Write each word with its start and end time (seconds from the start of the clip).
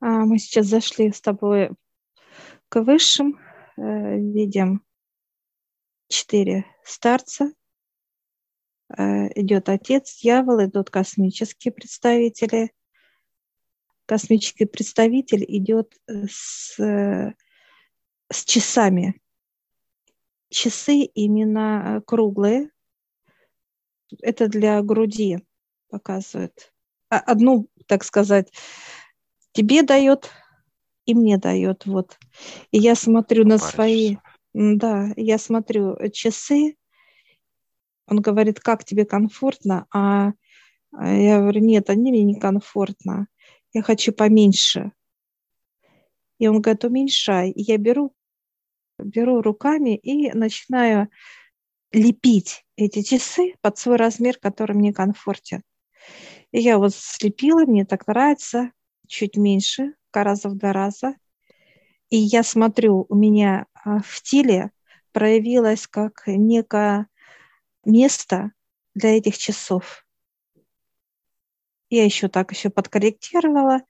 А, 0.00 0.24
мы 0.26 0.38
сейчас 0.38 0.66
зашли 0.66 1.10
с 1.10 1.20
тобой 1.20 1.70
к 2.68 2.82
высшим, 2.82 3.38
э, 3.76 4.18
видим 4.18 4.84
четыре 6.08 6.66
старца, 6.84 7.52
э, 8.96 9.02
идет 9.40 9.68
отец, 9.68 10.20
дьявол, 10.20 10.64
идут 10.64 10.90
космические 10.90 11.72
представители. 11.72 12.72
Космический 14.04 14.66
представитель 14.66 15.44
идет 15.48 15.98
с, 16.06 16.76
с 16.78 18.44
часами. 18.44 19.20
Часы 20.48 21.00
именно 21.00 22.00
круглые. 22.06 22.70
Это 24.20 24.46
для 24.46 24.80
груди 24.82 25.44
показывает. 25.88 26.72
А, 27.08 27.18
одну, 27.18 27.68
так 27.86 28.04
сказать, 28.04 28.52
тебе 29.56 29.82
дает 29.82 30.30
и 31.06 31.14
мне 31.14 31.38
дает. 31.38 31.86
Вот. 31.86 32.18
И 32.72 32.78
я 32.78 32.94
смотрю 32.94 33.46
на 33.46 33.58
свои, 33.58 34.16
да, 34.52 35.12
я 35.16 35.38
смотрю 35.38 35.96
часы. 36.12 36.76
Он 38.06 38.20
говорит, 38.20 38.60
как 38.60 38.84
тебе 38.84 39.04
комфортно, 39.04 39.86
а, 39.92 40.32
а 40.92 41.12
я 41.12 41.40
говорю, 41.40 41.60
нет, 41.60 41.90
они 41.90 42.10
мне 42.10 42.22
не 42.22 42.38
комфортно. 42.38 43.28
Я 43.72 43.82
хочу 43.82 44.12
поменьше. 44.12 44.92
И 46.38 46.46
он 46.48 46.60
говорит, 46.60 46.84
уменьшай. 46.84 47.50
И 47.50 47.62
я 47.62 47.78
беру, 47.78 48.12
беру 48.98 49.40
руками 49.42 49.96
и 49.96 50.30
начинаю 50.32 51.08
лепить 51.92 52.64
эти 52.76 53.02
часы 53.02 53.54
под 53.60 53.78
свой 53.78 53.96
размер, 53.96 54.38
который 54.38 54.76
мне 54.76 54.92
комфортен. 54.92 55.62
И 56.52 56.60
я 56.60 56.78
вот 56.78 56.94
слепила, 56.94 57.64
мне 57.64 57.84
так 57.84 58.06
нравится, 58.06 58.70
чуть 59.08 59.36
меньше, 59.36 59.94
раза 60.22 60.48
в 60.48 60.56
два 60.56 60.72
раза. 60.72 61.16
И 62.08 62.16
я 62.16 62.42
смотрю, 62.42 63.06
у 63.08 63.14
меня 63.14 63.66
а, 63.74 64.00
в 64.00 64.22
теле 64.22 64.70
проявилось 65.12 65.86
как 65.86 66.22
некое 66.26 67.08
место 67.84 68.52
для 68.94 69.16
этих 69.16 69.36
часов. 69.38 70.06
Я 71.90 72.04
еще 72.04 72.28
так 72.28 72.52
еще 72.52 72.70
подкорректировала. 72.70 73.80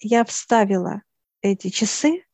Я 0.00 0.24
вставила 0.24 1.02
эти 1.42 1.68
часы. 1.68 2.24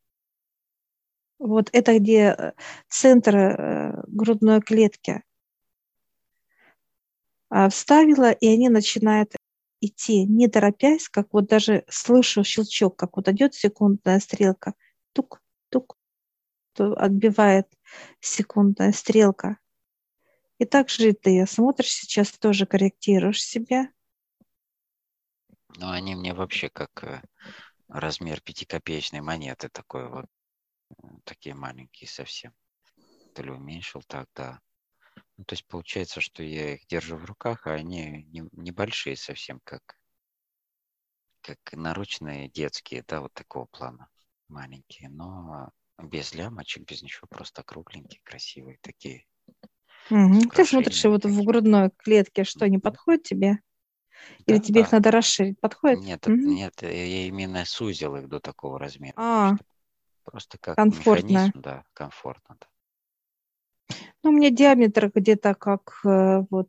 Вот 1.39 1.71
это 1.73 1.99
где 1.99 2.35
э, 2.37 2.53
центр 2.89 3.37
э, 3.37 4.03
грудной 4.09 4.61
клетки. 4.61 5.23
А, 7.49 7.69
вставила, 7.71 8.31
и 8.31 8.47
они 8.47 8.69
начинают 8.69 9.35
идти, 9.81 10.25
не 10.25 10.49
торопясь, 10.49 11.09
как 11.09 11.33
вот 11.33 11.47
даже 11.47 11.85
слышу 11.89 12.45
щелчок, 12.45 12.97
как 12.97 13.17
вот 13.17 13.29
идет 13.29 13.55
секундная 13.55 14.21
стрелка, 14.21 14.75
тук, 15.13 15.43
тук, 15.71 15.99
то 16.75 16.95
отбивает 16.95 17.69
секундная 18.21 18.93
стрелка. 18.93 19.59
И 20.59 20.65
так 20.67 20.91
же 20.91 21.13
ты 21.15 21.47
смотришь 21.47 21.93
сейчас, 21.93 22.33
тоже 22.33 22.67
корректируешь 22.67 23.43
себя. 23.43 23.89
Ну, 25.79 25.91
они 25.91 26.15
мне 26.15 26.35
вообще 26.35 26.69
как 26.69 27.05
э, 27.05 27.23
размер 27.89 28.41
пятикопеечной 28.41 29.21
монеты 29.21 29.69
такой 29.69 30.09
вот, 30.09 30.27
э, 30.91 31.09
такие 31.25 31.55
маленькие 31.55 32.09
совсем. 32.09 32.53
То 33.33 33.43
ли 33.43 33.51
уменьшил 33.51 34.03
так, 34.07 34.29
да. 34.35 34.61
Ну, 35.41 35.45
то 35.47 35.55
есть 35.55 35.67
получается, 35.67 36.21
что 36.21 36.43
я 36.43 36.75
их 36.75 36.87
держу 36.87 37.17
в 37.17 37.25
руках, 37.25 37.67
а 37.67 37.73
они 37.73 38.27
не, 38.31 38.47
небольшие 38.53 39.17
совсем, 39.17 39.59
как, 39.65 39.97
как 41.41 41.57
наручные 41.73 42.51
детские, 42.51 43.03
да, 43.09 43.23
вот 43.23 43.33
такого 43.33 43.65
плана, 43.65 44.11
маленькие, 44.49 45.09
но 45.09 45.71
без 45.97 46.35
лямочек, 46.35 46.87
без 46.87 47.01
ничего, 47.01 47.27
просто 47.27 47.63
кругленькие, 47.63 48.21
красивые 48.23 48.77
такие. 48.83 49.25
Угу. 50.11 50.51
Ты 50.55 50.67
смотришь, 50.67 51.05
вот 51.05 51.25
в 51.25 51.43
грудной 51.43 51.89
клетке 51.97 52.45
что, 52.45 52.69
не 52.69 52.79
подходит 52.79 53.23
тебе? 53.23 53.61
Или 54.45 54.59
да, 54.59 54.63
тебе 54.63 54.83
да. 54.83 54.87
их 54.87 54.93
надо 54.93 55.11
расширить? 55.11 55.59
Подходит? 55.59 56.01
Нет, 56.01 56.27
угу. 56.27 56.37
нет, 56.37 56.83
я 56.83 57.27
именно 57.29 57.65
сузил 57.65 58.15
их 58.17 58.29
до 58.29 58.41
такого 58.41 58.79
размера. 58.79 59.15
А, 59.17 59.57
просто 60.23 60.59
как 60.59 60.77
комфортно. 60.77 61.29
механизм, 61.29 61.61
да, 61.63 61.85
комфортно. 61.95 62.59
Да. 62.61 62.67
Ну, 64.23 64.31
у 64.31 64.33
меня 64.33 64.51
диаметр 64.51 65.11
где-то 65.15 65.55
как 65.55 66.01
э, 66.05 66.45
вот 66.51 66.69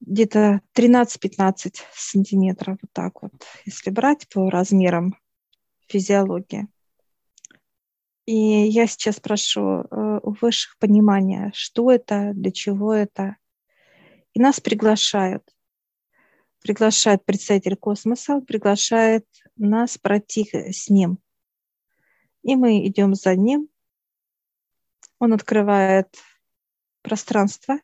где-то 0.00 0.60
13-15 0.74 1.76
сантиметров, 1.92 2.78
вот 2.80 2.90
так 2.92 3.22
вот, 3.22 3.32
если 3.64 3.90
брать 3.90 4.28
по 4.28 4.48
размерам 4.50 5.16
физиологии. 5.86 6.68
И 8.26 8.34
я 8.34 8.86
сейчас 8.86 9.20
прошу 9.20 9.60
э, 9.60 10.20
у 10.22 10.34
высших 10.40 10.78
понимания, 10.78 11.52
что 11.54 11.90
это, 11.90 12.32
для 12.34 12.50
чего 12.50 12.94
это. 12.94 13.36
И 14.32 14.40
нас 14.40 14.60
приглашают. 14.60 15.42
Приглашает 16.62 17.24
представитель 17.26 17.76
космоса, 17.76 18.40
приглашает 18.40 19.26
нас 19.56 19.98
пройти 19.98 20.48
с 20.72 20.88
ним. 20.88 21.18
И 22.42 22.56
мы 22.56 22.86
идем 22.86 23.14
за 23.14 23.36
ним, 23.36 23.68
он 25.24 25.32
открывает 25.32 26.08
пространство 27.02 27.78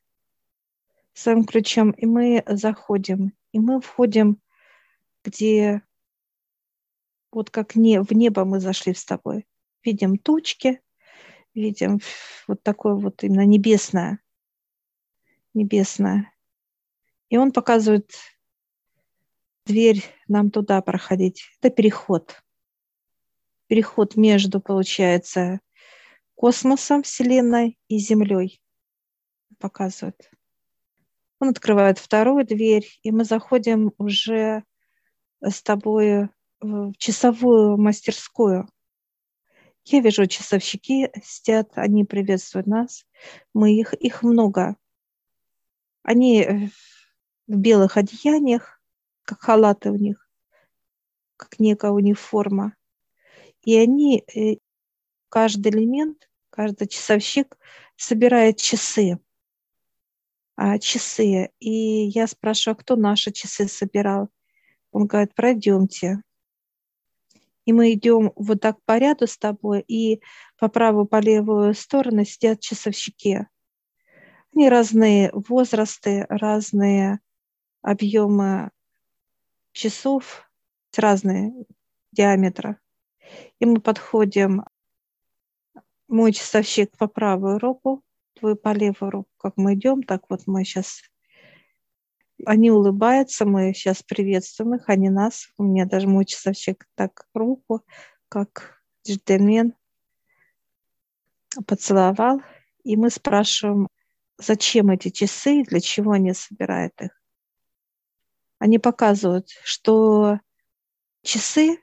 своим 1.12 1.44
ключом, 1.44 1.90
и 1.90 2.06
мы 2.06 2.42
заходим, 2.46 3.32
и 3.52 3.58
мы 3.58 3.80
входим, 3.80 4.40
где 5.24 5.82
вот 7.32 7.50
как 7.50 7.76
не, 7.76 8.00
в 8.02 8.12
небо 8.12 8.44
мы 8.44 8.60
зашли 8.60 8.94
с 8.94 9.04
тобой. 9.04 9.46
Видим 9.84 10.18
тучки, 10.18 10.80
видим 11.54 12.00
вот 12.46 12.62
такое 12.62 12.94
вот 12.94 13.22
именно 13.22 13.46
небесное, 13.46 14.20
небесное. 15.54 16.32
И 17.28 17.36
он 17.36 17.52
показывает 17.52 18.12
дверь 19.64 20.04
нам 20.28 20.50
туда 20.50 20.82
проходить. 20.82 21.44
Это 21.60 21.70
переход. 21.70 22.42
Переход 23.68 24.16
между, 24.16 24.60
получается, 24.60 25.60
космосом, 26.40 27.02
Вселенной 27.02 27.78
и 27.88 27.98
Землей. 27.98 28.62
Показывает. 29.58 30.30
Он 31.38 31.50
открывает 31.50 31.98
вторую 31.98 32.46
дверь, 32.46 32.88
и 33.02 33.12
мы 33.12 33.24
заходим 33.24 33.92
уже 33.98 34.64
с 35.42 35.62
тобой 35.62 36.30
в 36.60 36.94
часовую 36.96 37.76
мастерскую. 37.76 38.66
Я 39.84 40.00
вижу, 40.00 40.26
часовщики 40.26 41.10
сидят, 41.22 41.72
они 41.74 42.04
приветствуют 42.04 42.66
нас. 42.66 43.04
Мы 43.52 43.74
их, 43.74 43.92
их 43.92 44.22
много. 44.22 44.76
Они 46.02 46.70
в 47.46 47.54
белых 47.54 47.98
одеяниях, 47.98 48.80
как 49.24 49.42
халаты 49.42 49.90
у 49.90 49.96
них, 49.96 50.26
как 51.36 51.60
некая 51.60 51.90
униформа. 51.90 52.74
И 53.62 53.76
они, 53.76 54.24
э, 54.34 54.56
каждый 55.28 55.72
элемент 55.72 56.29
каждый 56.60 56.88
часовщик 56.88 57.56
собирает 57.96 58.58
часы. 58.58 59.18
А, 60.56 60.78
часы. 60.78 61.48
И 61.58 61.70
я 61.70 62.26
спрашиваю, 62.26 62.76
а 62.76 62.82
кто 62.82 62.96
наши 62.96 63.32
часы 63.32 63.66
собирал? 63.66 64.28
Он 64.92 65.06
говорит, 65.06 65.34
пройдемте. 65.34 66.20
И 67.64 67.72
мы 67.72 67.94
идем 67.94 68.32
вот 68.36 68.60
так 68.60 68.76
по 68.84 68.98
ряду 68.98 69.26
с 69.26 69.38
тобой, 69.38 69.80
и 69.88 70.20
по 70.58 70.68
правую, 70.68 71.06
по 71.06 71.16
левую 71.16 71.72
сторону 71.72 72.26
сидят 72.26 72.60
часовщики. 72.60 73.46
Они 74.54 74.68
разные 74.68 75.30
возрасты, 75.32 76.26
разные 76.28 77.20
объемы 77.80 78.70
часов, 79.72 80.46
разные 80.94 81.54
диаметры. 82.12 82.76
И 83.60 83.64
мы 83.64 83.80
подходим 83.80 84.64
мой 86.10 86.32
часовщик 86.32 86.96
по 86.98 87.06
правую 87.06 87.58
руку, 87.58 88.02
твой 88.38 88.56
по 88.56 88.72
левую 88.72 89.10
руку, 89.10 89.30
как 89.38 89.56
мы 89.56 89.74
идем, 89.74 90.02
так 90.02 90.24
вот 90.28 90.42
мы 90.46 90.64
сейчас 90.64 91.02
они 92.46 92.70
улыбаются, 92.70 93.44
мы 93.44 93.72
сейчас 93.74 94.02
приветствуем 94.02 94.74
их, 94.74 94.88
они 94.88 95.10
нас. 95.10 95.48
У 95.58 95.62
меня 95.62 95.84
даже 95.84 96.08
мой 96.08 96.24
часовщик 96.24 96.86
так 96.94 97.26
руку, 97.34 97.84
как 98.28 98.80
джентльмен, 99.06 99.74
поцеловал. 101.66 102.40
И 102.82 102.96
мы 102.96 103.10
спрашиваем, 103.10 103.88
зачем 104.38 104.90
эти 104.90 105.10
часы, 105.10 105.64
для 105.64 105.80
чего 105.80 106.12
они 106.12 106.32
собирают 106.32 106.94
их. 107.00 107.10
Они 108.58 108.78
показывают, 108.78 109.48
что 109.62 110.38
часы 111.22 111.82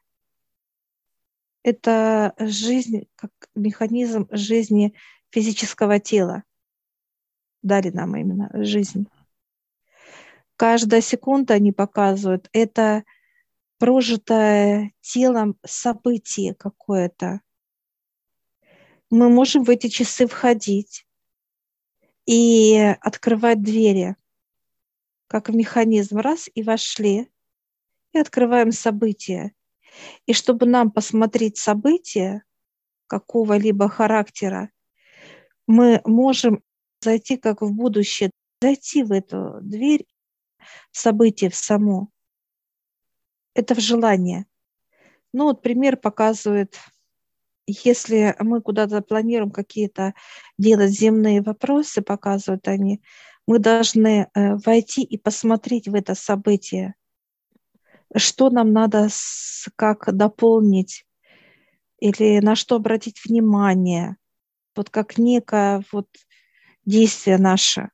это 1.67 2.33
жизнь, 2.39 3.09
как 3.17 3.31
механизм 3.53 4.29
жизни 4.31 4.93
физического 5.31 5.99
тела. 5.99 6.43
Дали 7.61 7.89
нам 7.89 8.15
именно 8.15 8.49
жизнь. 8.53 9.09
Каждая 10.55 11.01
секунда 11.01 11.55
они 11.55 11.73
показывают, 11.73 12.47
это 12.53 13.03
прожитое 13.79 14.93
телом 15.01 15.57
событие 15.65 16.55
какое-то. 16.55 17.41
Мы 19.09 19.27
можем 19.27 19.65
в 19.65 19.69
эти 19.69 19.87
часы 19.87 20.25
входить 20.25 21.05
и 22.25 22.77
открывать 23.01 23.61
двери, 23.61 24.15
как 25.27 25.49
в 25.49 25.53
механизм, 25.53 26.19
раз 26.19 26.49
и 26.55 26.63
вошли, 26.63 27.29
и 28.13 28.19
открываем 28.19 28.71
события. 28.71 29.53
И 30.25 30.33
чтобы 30.33 30.65
нам 30.65 30.91
посмотреть 30.91 31.57
события 31.57 32.43
какого-либо 33.07 33.89
характера, 33.89 34.69
мы 35.65 36.01
можем 36.05 36.63
зайти 37.01 37.37
как 37.37 37.61
в 37.61 37.71
будущее, 37.71 38.31
зайти 38.61 39.03
в 39.03 39.11
эту 39.11 39.59
дверь, 39.61 40.05
событие 40.91 41.49
в 41.49 41.55
само. 41.55 42.09
Это 43.53 43.75
в 43.75 43.79
желание. 43.79 44.45
Ну 45.33 45.45
вот 45.45 45.61
пример 45.61 45.97
показывает, 45.97 46.77
если 47.67 48.35
мы 48.39 48.61
куда-то 48.61 49.01
планируем 49.01 49.51
какие-то 49.51 50.13
делать 50.57 50.91
земные 50.91 51.41
вопросы, 51.41 52.01
показывают 52.01 52.67
они, 52.67 53.01
мы 53.45 53.59
должны 53.59 54.27
э, 54.33 54.55
войти 54.55 55.03
и 55.03 55.17
посмотреть 55.17 55.87
в 55.87 55.95
это 55.95 56.15
событие, 56.15 56.95
что 58.15 58.49
нам 58.49 58.71
надо 58.71 59.09
как 59.75 60.15
дополнить 60.15 61.05
или 61.99 62.39
на 62.39 62.55
что 62.55 62.75
обратить 62.75 63.23
внимание, 63.25 64.17
вот 64.75 64.89
как 64.89 65.17
некое 65.17 65.83
вот 65.91 66.07
действие 66.85 67.37
наше. 67.37 67.89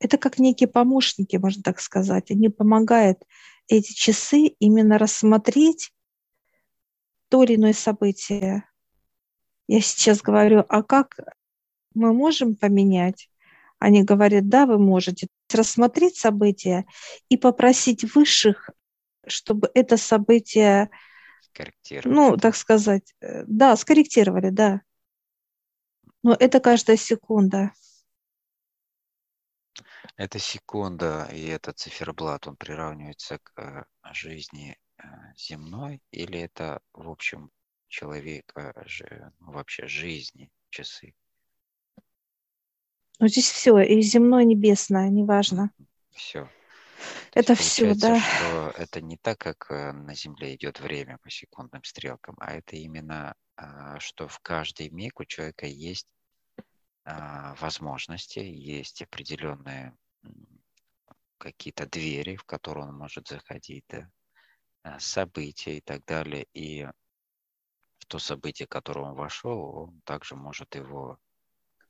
Это 0.00 0.18
как 0.18 0.38
некие 0.38 0.68
помощники, 0.68 1.36
можно 1.36 1.62
так 1.62 1.80
сказать. 1.80 2.30
Они 2.30 2.48
помогают 2.48 3.18
эти 3.68 3.92
часы 3.92 4.48
именно 4.58 4.98
рассмотреть 4.98 5.92
то 7.28 7.42
или 7.42 7.54
иное 7.54 7.72
событие. 7.72 8.68
Я 9.66 9.80
сейчас 9.80 10.20
говорю, 10.20 10.64
а 10.68 10.82
как 10.82 11.16
мы 11.94 12.12
можем 12.12 12.54
поменять? 12.54 13.30
Они 13.78 14.02
говорят, 14.02 14.48
да, 14.48 14.66
вы 14.66 14.78
можете 14.78 15.28
рассмотреть 15.54 16.16
события 16.16 16.86
и 17.28 17.36
попросить 17.36 18.14
высших, 18.14 18.70
чтобы 19.26 19.70
это 19.74 19.96
событие, 19.96 20.90
ну, 22.04 22.36
так 22.36 22.56
сказать, 22.56 23.14
э, 23.20 23.44
да, 23.46 23.76
скорректировали, 23.76 24.50
да. 24.50 24.80
Но 26.22 26.34
это 26.38 26.60
каждая 26.60 26.96
секунда. 26.96 27.72
Эта 30.16 30.38
секунда 30.38 31.28
и 31.32 31.46
этот 31.46 31.78
циферблат, 31.78 32.46
он 32.46 32.56
приравнивается 32.56 33.38
к 33.38 33.58
э, 33.60 33.84
жизни 34.12 34.78
э, 34.98 35.02
земной 35.36 36.00
или 36.10 36.38
это, 36.40 36.80
в 36.92 37.08
общем, 37.10 37.50
человека, 37.88 38.74
ну, 39.40 39.52
вообще 39.52 39.86
жизни 39.86 40.50
часы? 40.70 41.14
Ну, 43.20 43.28
здесь 43.28 43.50
все, 43.50 43.78
и 43.78 44.00
земное, 44.02 44.42
и 44.42 44.46
небесное, 44.46 45.08
неважно. 45.08 45.70
Все. 46.12 46.48
это 47.32 47.54
все, 47.54 47.94
да. 47.94 48.20
что 48.20 48.72
это 48.76 49.00
не 49.00 49.16
так, 49.16 49.38
как 49.38 49.70
э, 49.70 49.92
на 49.92 50.14
Земле 50.14 50.54
идет 50.54 50.80
время 50.80 51.18
по 51.18 51.30
секундным 51.30 51.84
стрелкам, 51.84 52.36
а 52.38 52.52
это 52.52 52.76
именно, 52.76 53.34
а, 53.56 53.98
что 54.00 54.28
в 54.28 54.40
каждый 54.40 54.90
миг 54.90 55.20
у 55.20 55.24
человека 55.24 55.66
есть 55.66 56.08
а, 57.04 57.54
возможности, 57.56 58.38
есть 58.38 59.02
определенные 59.02 59.96
какие-то 61.38 61.86
двери, 61.86 62.36
в 62.36 62.44
которые 62.44 62.86
он 62.88 62.96
может 62.96 63.28
заходить, 63.28 63.84
да, 63.88 64.10
а, 64.82 64.98
события 64.98 65.76
и 65.76 65.80
так 65.80 66.04
далее. 66.04 66.46
И 66.54 66.84
в 67.98 68.06
то 68.06 68.18
событие, 68.18 68.66
в 68.66 68.70
которое 68.70 69.06
он 69.06 69.14
вошел, 69.14 69.76
он 69.76 70.00
также 70.04 70.36
может 70.36 70.74
его 70.74 71.18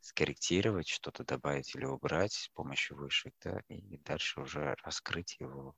скорректировать, 0.04 0.88
что-то 0.88 1.24
добавить 1.24 1.74
или 1.74 1.86
убрать 1.86 2.32
с 2.32 2.48
помощью 2.48 2.96
вышек, 2.96 3.32
да, 3.42 3.62
и 3.68 3.98
дальше 4.04 4.40
уже 4.40 4.76
раскрыть 4.84 5.36
его 5.40 5.74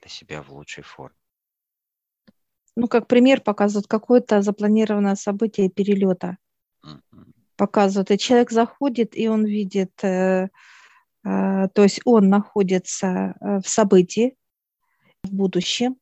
для 0.00 0.10
себя 0.10 0.42
в 0.42 0.50
лучшей 0.50 0.82
форме. 0.82 1.16
Ну, 2.74 2.88
как 2.88 3.06
пример 3.06 3.40
показывают 3.40 3.86
какое-то 3.86 4.42
запланированное 4.42 5.14
событие 5.14 5.70
перелета. 5.70 6.38
Mm-hmm. 6.84 7.32
Показывают, 7.56 8.10
и 8.10 8.18
человек 8.18 8.50
заходит, 8.50 9.16
и 9.16 9.28
он 9.28 9.44
видит, 9.44 9.92
э, 10.02 10.48
э, 11.24 11.68
то 11.68 11.82
есть 11.82 12.00
он 12.04 12.28
находится 12.28 13.06
э, 13.40 13.60
в 13.60 13.68
событии, 13.68 14.36
в 15.22 15.32
будущем, 15.32 15.96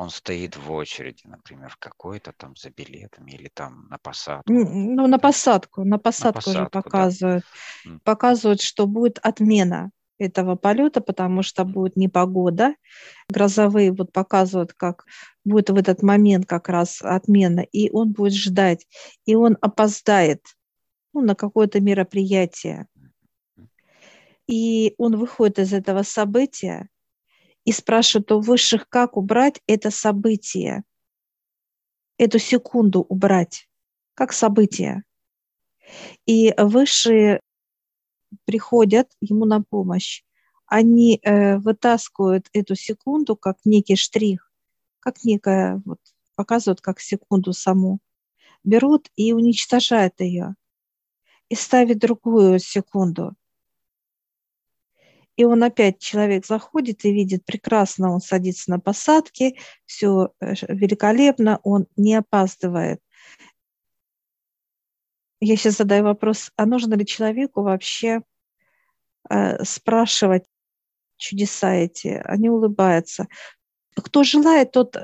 он 0.00 0.08
стоит 0.08 0.56
в 0.56 0.72
очереди, 0.72 1.22
например, 1.24 1.76
какой-то 1.78 2.32
там 2.32 2.56
за 2.56 2.70
билетами 2.70 3.32
или 3.32 3.50
там 3.52 3.86
на 3.90 3.98
посадку. 3.98 4.50
Ну, 4.50 5.06
на 5.06 5.18
посадку, 5.18 5.84
на 5.84 5.98
посадку, 5.98 6.38
на 6.38 6.42
посадку 6.42 6.50
же 6.52 6.70
показывают. 6.70 7.44
Да. 7.84 7.98
Показывают, 8.04 8.62
что 8.62 8.86
будет 8.86 9.18
отмена 9.18 9.90
этого 10.18 10.56
полета, 10.56 11.02
потому 11.02 11.42
что 11.42 11.64
будет 11.64 11.96
непогода. 11.96 12.74
Грозовые 13.28 13.92
вот 13.92 14.10
показывают, 14.10 14.72
как 14.72 15.04
будет 15.44 15.68
в 15.68 15.76
этот 15.76 16.02
момент 16.02 16.46
как 16.46 16.70
раз 16.70 17.02
отмена, 17.02 17.60
и 17.60 17.90
он 17.90 18.12
будет 18.12 18.32
ждать, 18.32 18.86
и 19.26 19.34
он 19.34 19.58
опоздает 19.60 20.42
ну, 21.12 21.20
на 21.20 21.34
какое-то 21.34 21.78
мероприятие. 21.80 22.86
И 24.46 24.94
он 24.96 25.18
выходит 25.18 25.58
из 25.58 25.74
этого 25.74 26.04
события, 26.04 26.88
и 27.64 27.72
спрашивают 27.72 28.32
у 28.32 28.40
высших, 28.40 28.88
как 28.88 29.16
убрать 29.16 29.60
это 29.66 29.90
событие, 29.90 30.84
эту 32.18 32.38
секунду 32.38 33.00
убрать, 33.00 33.68
как 34.14 34.32
событие. 34.32 35.04
И 36.26 36.54
высшие 36.56 37.40
приходят 38.44 39.10
ему 39.20 39.44
на 39.44 39.62
помощь. 39.62 40.22
Они 40.66 41.20
э, 41.22 41.58
вытаскивают 41.58 42.48
эту 42.52 42.76
секунду 42.76 43.36
как 43.36 43.58
некий 43.64 43.96
штрих, 43.96 44.52
как 45.00 45.24
некая, 45.24 45.82
вот, 45.84 45.98
показывают 46.36 46.80
как 46.80 47.00
секунду 47.00 47.52
саму, 47.52 47.98
берут 48.62 49.10
и 49.16 49.32
уничтожают 49.32 50.20
ее 50.20 50.54
и 51.48 51.54
ставят 51.54 51.98
другую 51.98 52.60
секунду. 52.60 53.34
И 55.40 55.44
он 55.44 55.62
опять, 55.62 56.00
человек 56.00 56.44
заходит 56.44 57.06
и 57.06 57.12
видит 57.14 57.46
прекрасно, 57.46 58.12
он 58.12 58.20
садится 58.20 58.70
на 58.70 58.78
посадке, 58.78 59.54
все 59.86 60.34
э, 60.38 60.52
великолепно, 60.68 61.60
он 61.62 61.86
не 61.96 62.14
опаздывает. 62.14 63.00
Я 65.40 65.56
сейчас 65.56 65.78
задаю 65.78 66.04
вопрос, 66.04 66.52
а 66.56 66.66
нужно 66.66 66.92
ли 66.92 67.06
человеку 67.06 67.62
вообще 67.62 68.20
э, 69.30 69.64
спрашивать 69.64 70.44
чудеса 71.16 71.74
эти? 71.74 72.20
Они 72.26 72.50
улыбаются. 72.50 73.26
Кто 73.96 74.24
желает, 74.24 74.72
тот 74.72 75.02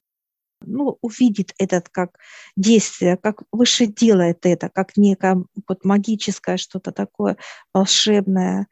ну, 0.61 0.99
увидит 1.01 1.55
этот 1.59 1.89
как 1.89 2.19
действие, 2.57 3.17
как 3.17 3.43
выше 3.53 3.87
делает 3.87 4.47
это, 4.47 4.69
как 4.69 4.97
некое 4.97 5.45
вот 5.69 5.85
магическое 5.85 6.57
что-то 6.57 6.93
такое 6.93 7.37
волшебное, 7.75 8.67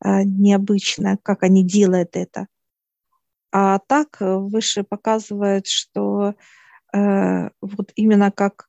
а, 0.00 0.24
необычное, 0.24 1.18
как 1.22 1.42
они 1.42 1.64
делают 1.64 2.16
это. 2.16 2.46
А 3.52 3.78
так 3.78 4.18
э, 4.20 4.36
выше 4.36 4.84
показывает, 4.84 5.66
что 5.66 6.34
э, 6.92 7.50
вот 7.60 7.92
именно 7.96 8.30
как 8.30 8.68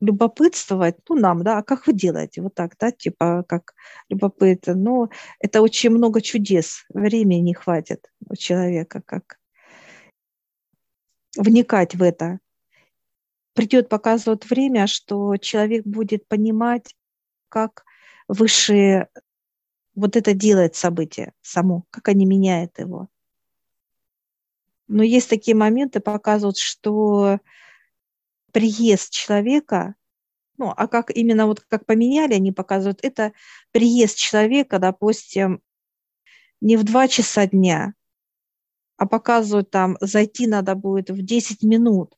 любопытствовать, 0.00 0.96
ну, 1.08 1.16
нам, 1.16 1.42
да, 1.42 1.58
а 1.58 1.62
как 1.62 1.86
вы 1.86 1.94
делаете? 1.94 2.42
Вот 2.42 2.54
так, 2.54 2.76
да, 2.78 2.90
типа, 2.90 3.44
как 3.48 3.74
любопытно. 4.08 4.74
Но 4.74 5.08
это 5.40 5.62
очень 5.62 5.90
много 5.90 6.20
чудес, 6.20 6.84
времени 6.92 7.36
не 7.36 7.54
хватит 7.54 8.10
у 8.28 8.36
человека, 8.36 9.02
как 9.04 9.38
вникать 11.36 11.94
в 11.94 12.02
это. 12.02 12.38
Придет, 13.54 13.88
показывает 13.88 14.48
время, 14.48 14.86
что 14.86 15.36
человек 15.36 15.84
будет 15.84 16.26
понимать, 16.26 16.94
как 17.48 17.84
высшие 18.26 19.08
вот 19.94 20.16
это 20.16 20.34
делает 20.34 20.74
событие 20.74 21.32
само, 21.40 21.84
как 21.90 22.08
они 22.08 22.26
меняют 22.26 22.78
его. 22.78 23.08
Но 24.88 25.02
есть 25.02 25.30
такие 25.30 25.56
моменты, 25.56 26.00
показывают, 26.00 26.58
что 26.58 27.38
приезд 28.52 29.12
человека, 29.12 29.94
ну, 30.58 30.72
а 30.76 30.86
как 30.88 31.10
именно 31.10 31.46
вот 31.46 31.60
как 31.60 31.86
поменяли, 31.86 32.34
они 32.34 32.52
показывают, 32.52 33.00
это 33.02 33.32
приезд 33.72 34.16
человека, 34.16 34.78
допустим, 34.78 35.62
не 36.60 36.76
в 36.76 36.84
два 36.84 37.08
часа 37.08 37.46
дня, 37.46 37.94
а 38.96 39.06
показывают 39.06 39.70
там, 39.70 39.96
зайти 40.00 40.46
надо 40.46 40.74
будет 40.74 41.10
в 41.10 41.22
10 41.22 41.62
минут 41.62 42.14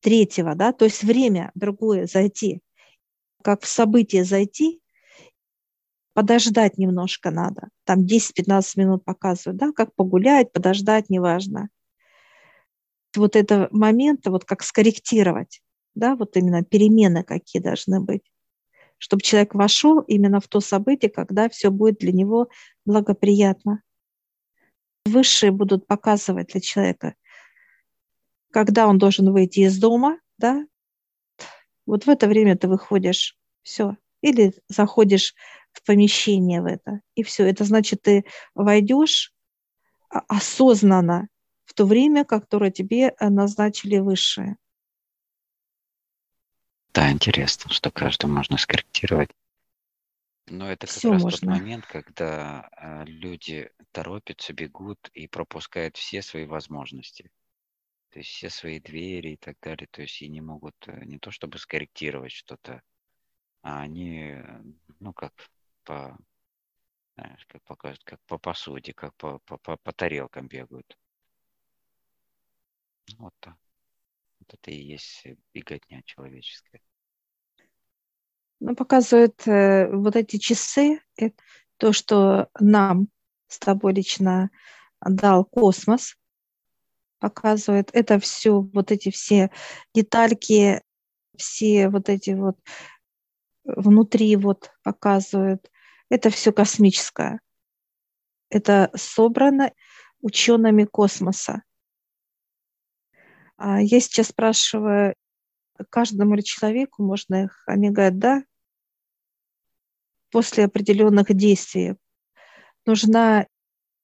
третьего, 0.00 0.54
да, 0.54 0.72
то 0.72 0.84
есть 0.84 1.02
время 1.02 1.50
другое 1.54 2.06
зайти. 2.06 2.60
Как 3.42 3.62
в 3.62 3.68
событие 3.68 4.24
зайти, 4.24 4.80
подождать 6.14 6.78
немножко 6.78 7.30
надо. 7.30 7.68
Там 7.84 8.04
10-15 8.04 8.76
минут 8.76 9.04
показывают, 9.04 9.58
да, 9.58 9.72
как 9.72 9.94
погулять, 9.94 10.52
подождать, 10.52 11.08
неважно. 11.08 11.68
вот 13.16 13.36
этого 13.36 13.68
момента, 13.70 14.30
вот 14.30 14.44
как 14.44 14.62
скорректировать, 14.62 15.62
да, 15.94 16.16
вот 16.16 16.36
именно 16.36 16.62
перемены 16.64 17.24
какие 17.24 17.62
должны 17.62 18.00
быть, 18.00 18.22
чтобы 18.98 19.22
человек 19.22 19.54
вошел 19.54 20.00
именно 20.00 20.40
в 20.40 20.48
то 20.48 20.60
событие, 20.60 21.10
когда 21.10 21.48
все 21.48 21.70
будет 21.70 21.98
для 21.98 22.12
него 22.12 22.48
благоприятно. 22.84 23.82
Высшие 25.04 25.50
будут 25.50 25.86
показывать 25.86 26.48
для 26.48 26.60
человека, 26.60 27.14
когда 28.52 28.86
он 28.86 28.98
должен 28.98 29.32
выйти 29.32 29.60
из 29.60 29.78
дома, 29.78 30.18
да, 30.38 30.64
вот 31.86 32.04
в 32.06 32.08
это 32.08 32.28
время 32.28 32.56
ты 32.56 32.68
выходишь, 32.68 33.36
все, 33.62 33.96
или 34.20 34.54
заходишь 34.68 35.34
в 35.72 35.84
помещение 35.84 36.62
в 36.62 36.66
это, 36.66 37.00
и 37.14 37.22
все. 37.22 37.46
Это 37.46 37.64
значит, 37.64 38.02
ты 38.02 38.24
войдешь 38.54 39.32
осознанно 40.08 41.28
в 41.64 41.74
то 41.74 41.86
время, 41.86 42.24
которое 42.24 42.70
тебе 42.70 43.14
э, 43.18 43.28
назначили 43.28 43.98
высшее. 43.98 44.56
Да, 46.92 47.10
интересно, 47.10 47.72
что 47.72 47.90
каждому 47.90 48.34
можно 48.34 48.58
скорректировать. 48.58 49.30
Но 50.52 50.70
это 50.70 50.86
как 50.86 50.96
Все 50.96 51.10
раз 51.10 51.22
можно. 51.22 51.38
тот 51.38 51.60
момент, 51.60 51.86
когда 51.86 52.68
э, 52.76 53.04
люди 53.06 53.70
торопятся, 53.90 54.52
бегут 54.52 55.08
и 55.14 55.26
пропускают 55.26 55.96
все 55.96 56.20
свои 56.20 56.44
возможности. 56.44 57.30
То 58.10 58.18
есть 58.18 58.30
все 58.30 58.50
свои 58.50 58.78
двери 58.78 59.30
и 59.30 59.36
так 59.36 59.56
далее. 59.62 59.88
То 59.90 60.02
есть 60.02 60.20
и 60.20 60.28
не 60.28 60.42
могут 60.42 60.76
э, 60.88 61.04
не 61.06 61.18
то 61.18 61.30
чтобы 61.30 61.56
скорректировать 61.56 62.32
что-то, 62.32 62.82
а 63.62 63.80
они, 63.80 64.34
ну 65.00 65.14
как 65.14 65.32
по, 65.84 66.18
знаешь, 67.14 67.46
как 67.46 67.62
покажут, 67.62 68.04
как 68.04 68.20
по 68.26 68.36
посуде, 68.36 68.92
как 68.92 69.14
по, 69.16 69.38
по, 69.46 69.56
по, 69.56 69.78
по 69.78 69.92
тарелкам 69.94 70.48
бегают. 70.48 70.98
Вот 73.16 73.32
так. 73.40 73.56
Вот 74.40 74.52
это 74.52 74.70
и 74.70 74.76
есть 74.76 75.26
беготня 75.54 76.02
человеческая. 76.04 76.82
Ну, 78.64 78.76
показывает 78.76 79.44
э, 79.48 79.90
вот 79.90 80.14
эти 80.14 80.36
часы, 80.36 81.00
это 81.16 81.34
то, 81.78 81.92
что 81.92 82.48
нам 82.60 83.08
с 83.48 83.58
тобой 83.58 83.92
лично 83.92 84.50
дал 85.04 85.44
космос, 85.44 86.16
показывает. 87.18 87.90
Это 87.92 88.20
все, 88.20 88.60
вот 88.60 88.92
эти 88.92 89.10
все 89.10 89.50
детальки, 89.92 90.80
все 91.36 91.88
вот 91.88 92.08
эти 92.08 92.30
вот 92.30 92.56
внутри 93.64 94.36
вот 94.36 94.70
показывают. 94.84 95.68
Это 96.08 96.30
все 96.30 96.52
космическое. 96.52 97.40
Это 98.48 98.92
собрано 98.94 99.72
учеными 100.20 100.84
космоса. 100.84 101.64
А 103.56 103.82
я 103.82 103.98
сейчас 103.98 104.28
спрашиваю, 104.28 105.16
каждому 105.90 106.40
человеку 106.42 107.02
можно 107.02 107.46
их, 107.46 107.64
они 107.66 107.90
говорят, 107.90 108.18
да, 108.20 108.44
после 110.32 110.64
определенных 110.64 111.32
действий. 111.34 111.94
Нужна 112.84 113.46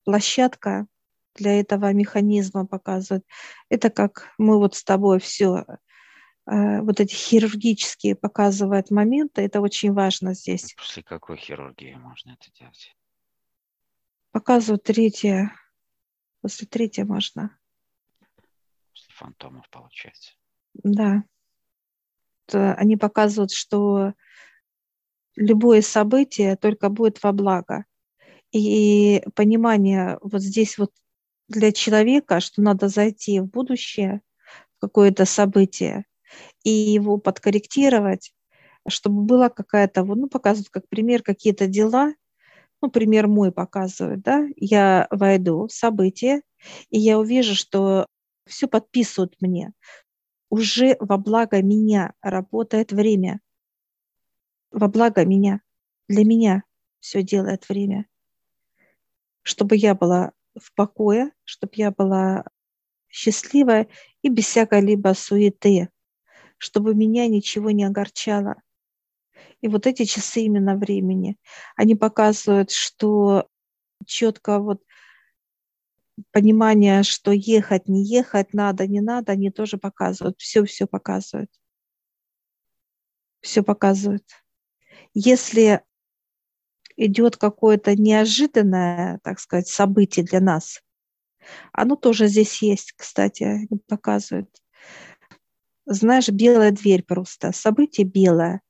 площадка 0.05 0.87
для 1.35 1.59
этого 1.59 1.93
механизма 1.93 2.67
показывать. 2.67 3.25
Это 3.69 3.91
как 3.91 4.33
мы 4.39 4.59
вот 4.59 4.77
с 4.77 4.85
тобой 4.85 5.19
все, 5.19 5.65
э, 6.47 6.81
вот 6.83 7.01
эти 7.01 7.15
хирургические 7.15 8.15
показывают 8.15 8.91
моменты, 8.91 9.43
это 9.43 9.61
очень 9.61 9.93
важно 9.93 10.35
здесь. 10.35 10.75
После 10.77 11.03
какой 11.03 11.37
хирургии 11.37 11.95
можно 11.95 12.33
это 12.41 12.53
делать? 12.57 12.95
Показывают 14.31 14.85
третье, 14.85 15.53
после 16.41 16.69
третьего 16.69 17.07
можно 17.07 17.59
фантомов, 19.19 19.69
получается. 19.71 20.33
Да. 20.75 21.25
Они 22.53 22.97
показывают, 22.97 23.53
что 23.53 24.15
любое 25.39 25.83
событие 25.83 26.57
только 26.57 26.89
будет 26.89 27.23
во 27.23 27.33
благо. 27.33 27.85
И 28.53 29.23
понимание 29.35 30.19
вот 30.23 30.43
здесь 30.43 30.79
вот 30.79 30.91
для 31.49 31.73
человека, 31.73 32.41
что 32.41 32.63
надо 32.63 32.89
зайти 32.89 33.41
в 33.41 33.47
будущее, 33.47 34.21
в 34.77 34.81
какое-то 34.81 35.25
событие, 35.25 36.05
и 36.65 36.71
его 36.71 37.19
подкорректировать, 37.19 38.33
чтобы 38.89 39.23
была 39.23 39.49
какая-то, 39.49 40.05
ну, 40.05 40.29
показывают 40.29 40.71
как 40.71 40.89
пример 40.89 41.23
какие-то 41.23 41.67
дела, 41.67 42.15
ну, 42.81 42.91
пример 42.91 43.29
мой 43.29 43.53
показывает, 43.53 44.23
да, 44.23 44.47
я 44.57 45.09
войду 45.11 45.67
в 45.67 45.73
событие, 45.73 46.43
и 46.91 46.99
я 46.99 47.19
увижу, 47.19 47.55
что 47.55 48.07
все 48.47 48.67
подписывают 48.67 49.35
мне. 49.41 49.73
Уже 50.51 50.97
во 51.01 51.19
благо 51.19 51.63
меня 51.63 52.15
работает 52.23 52.93
время. 52.93 53.41
Во 54.71 54.89
благо 54.89 55.25
меня. 55.25 55.61
Для 56.09 56.25
меня 56.25 56.63
все 57.01 57.23
делает 57.23 57.69
время. 57.69 58.07
Чтобы 59.43 59.77
я 59.77 59.95
была 59.95 60.33
в 60.59 60.75
покое, 60.75 61.33
чтобы 61.45 61.73
я 61.77 61.91
была 61.91 62.45
счастливая 63.09 63.89
и 64.23 64.29
без 64.29 64.47
всякой 64.47 64.83
либо 64.83 65.15
суеты, 65.15 65.89
чтобы 66.59 66.95
меня 66.95 67.27
ничего 67.29 67.71
не 67.71 67.85
огорчало. 67.85 68.57
И 69.61 69.69
вот 69.69 69.87
эти 69.87 70.05
часы 70.05 70.43
именно 70.43 70.77
времени, 70.77 71.37
они 71.77 71.95
показывают, 71.95 72.71
что 72.71 73.49
четко 74.07 74.59
вот 74.59 74.83
понимание, 76.31 77.03
что 77.03 77.33
ехать, 77.33 77.89
не 77.89 78.05
ехать, 78.05 78.53
надо, 78.53 78.87
не 78.87 79.01
надо, 79.01 79.33
они 79.33 79.51
тоже 79.51 79.79
показывают, 79.79 80.39
все-все 80.39 80.87
показывают. 80.87 81.51
Все 83.41 83.63
показывают. 83.63 84.25
Если 85.21 85.83
идет 86.97 87.37
какое-то 87.37 87.97
неожиданное, 87.97 89.19
так 89.25 89.41
сказать, 89.41 89.67
событие 89.67 90.25
для 90.25 90.39
нас, 90.39 90.81
оно 91.73 91.97
тоже 91.97 92.29
здесь 92.29 92.63
есть, 92.63 92.93
кстати, 92.93 93.69
показывают. 93.89 94.49
Знаешь, 95.87 96.29
белая 96.29 96.71
дверь 96.71 97.03
просто, 97.03 97.51
событие 97.51 98.07
белое 98.07 98.61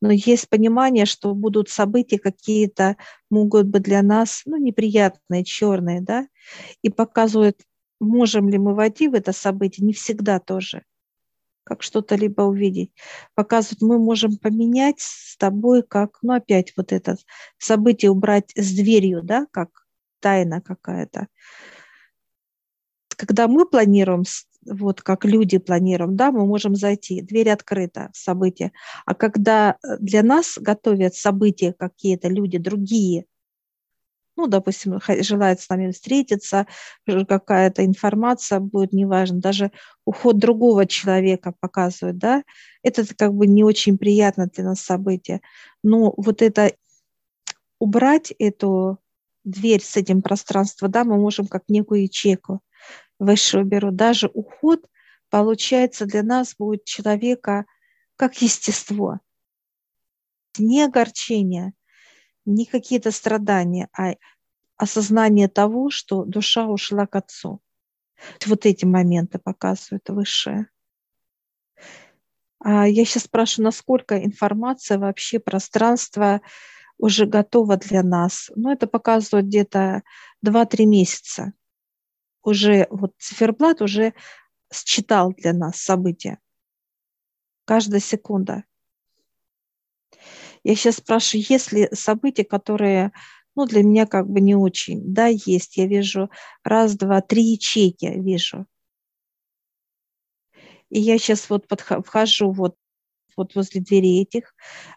но 0.00 0.10
есть 0.10 0.48
понимание, 0.48 1.06
что 1.06 1.34
будут 1.34 1.68
события 1.68 2.18
какие-то, 2.18 2.96
могут 3.30 3.68
быть 3.68 3.84
для 3.84 4.02
нас 4.02 4.42
ну, 4.44 4.56
неприятные, 4.56 5.44
черные, 5.44 6.00
да, 6.00 6.26
и 6.82 6.90
показывают, 6.90 7.60
можем 8.00 8.48
ли 8.48 8.58
мы 8.58 8.74
войти 8.74 9.06
в 9.06 9.14
это 9.14 9.32
событие, 9.32 9.86
не 9.86 9.92
всегда 9.92 10.40
тоже, 10.40 10.82
как 11.64 11.82
что-то 11.82 12.14
либо 12.16 12.42
увидеть. 12.42 12.92
Показывают, 13.34 13.82
мы 13.82 13.98
можем 13.98 14.36
поменять 14.36 15.00
с 15.00 15.36
тобой, 15.36 15.82
как, 15.82 16.18
ну, 16.22 16.34
опять 16.34 16.72
вот 16.76 16.92
это 16.92 17.16
событие 17.58 18.10
убрать 18.10 18.52
с 18.56 18.72
дверью, 18.72 19.22
да, 19.22 19.46
как 19.50 19.68
тайна 20.20 20.60
какая-то. 20.60 21.28
Когда 23.16 23.48
мы 23.48 23.66
планируем 23.66 24.24
вот 24.64 25.02
как 25.02 25.24
люди 25.24 25.58
планируем, 25.58 26.16
да, 26.16 26.30
мы 26.30 26.46
можем 26.46 26.74
зайти, 26.74 27.20
дверь 27.20 27.50
открыта, 27.50 28.10
события. 28.12 28.72
А 29.06 29.14
когда 29.14 29.76
э, 29.82 29.96
для 29.98 30.22
нас 30.22 30.56
готовят 30.56 31.14
события 31.14 31.72
какие-то 31.72 32.28
люди 32.28 32.58
другие, 32.58 33.26
ну, 34.36 34.46
допустим, 34.46 34.98
желают 35.20 35.60
с 35.60 35.68
нами 35.68 35.90
встретиться, 35.90 36.66
какая-то 37.06 37.84
информация 37.84 38.60
будет, 38.60 38.92
неважно, 38.92 39.40
даже 39.40 39.70
уход 40.04 40.38
другого 40.38 40.86
человека 40.86 41.52
показывает, 41.60 42.18
да, 42.18 42.42
это 42.82 43.04
как 43.14 43.34
бы 43.34 43.46
не 43.46 43.64
очень 43.64 43.98
приятно 43.98 44.46
для 44.46 44.64
нас 44.64 44.80
событие. 44.80 45.40
Но 45.82 46.14
вот 46.16 46.42
это 46.42 46.72
убрать 47.78 48.32
эту 48.38 48.98
дверь 49.44 49.82
с 49.82 49.96
этим 49.96 50.22
пространством, 50.22 50.90
да, 50.90 51.04
мы 51.04 51.16
можем 51.16 51.46
как 51.46 51.64
некую 51.68 52.02
ячейку 52.02 52.60
высшего 53.18 53.62
беру, 53.62 53.90
даже 53.90 54.30
уход, 54.32 54.84
получается, 55.30 56.06
для 56.06 56.22
нас 56.22 56.54
будет 56.58 56.84
человека 56.84 57.66
как 58.16 58.40
естество. 58.42 59.20
Не 60.58 60.82
огорчение, 60.82 61.72
не 62.44 62.66
какие-то 62.66 63.10
страдания, 63.10 63.88
а 63.96 64.14
осознание 64.76 65.48
того, 65.48 65.90
что 65.90 66.24
душа 66.24 66.66
ушла 66.66 67.06
к 67.06 67.16
Отцу. 67.16 67.60
Вот 68.46 68.66
эти 68.66 68.84
моменты 68.84 69.38
показывают 69.38 70.08
высшее. 70.08 70.66
А 72.60 72.86
я 72.86 73.04
сейчас 73.04 73.24
спрашиваю, 73.24 73.66
насколько 73.66 74.24
информация 74.24 74.98
вообще, 74.98 75.40
пространство 75.40 76.40
уже 76.98 77.26
готово 77.26 77.76
для 77.76 78.02
нас. 78.02 78.50
Ну, 78.54 78.70
это 78.70 78.86
показывает 78.86 79.46
где-то 79.46 80.02
2-3 80.40 80.86
месяца 80.86 81.52
уже 82.42 82.86
вот 82.90 83.14
циферблат 83.18 83.80
уже 83.82 84.14
считал 84.72 85.32
для 85.32 85.52
нас 85.52 85.76
события. 85.76 86.38
Каждая 87.64 88.00
секунда. 88.00 88.64
Я 90.64 90.76
сейчас 90.76 90.96
спрашиваю, 90.96 91.44
есть 91.48 91.72
ли 91.72 91.88
события, 91.92 92.44
которые, 92.44 93.12
ну, 93.56 93.66
для 93.66 93.82
меня 93.82 94.06
как 94.06 94.28
бы 94.28 94.40
не 94.40 94.54
очень. 94.54 95.12
Да, 95.12 95.26
есть. 95.26 95.76
Я 95.76 95.86
вижу 95.86 96.30
раз, 96.62 96.96
два, 96.96 97.20
три 97.20 97.42
ячейки 97.42 98.06
вижу. 98.06 98.66
И 100.90 101.00
я 101.00 101.18
сейчас 101.18 101.48
вот 101.48 101.66
вхожу 102.04 102.52
вот, 102.52 102.76
вот 103.36 103.54
возле 103.54 103.80
двери 103.80 104.20
этих, 104.20 104.54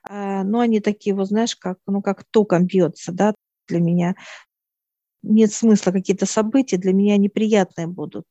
э, 0.09 0.43
ну, 0.43 0.59
они 0.59 0.81
такие, 0.81 1.15
вот 1.15 1.29
знаешь, 1.29 1.55
как, 1.55 1.79
ну, 1.87 2.01
как 2.01 2.25
током 2.25 2.65
бьется, 2.65 3.11
да, 3.11 3.33
для 3.67 3.79
меня. 3.79 4.15
Нет 5.23 5.51
смысла 5.53 5.91
какие-то 5.91 6.25
события, 6.25 6.77
для 6.77 6.93
меня 6.93 7.17
неприятные 7.17 7.87
будут. 7.87 8.27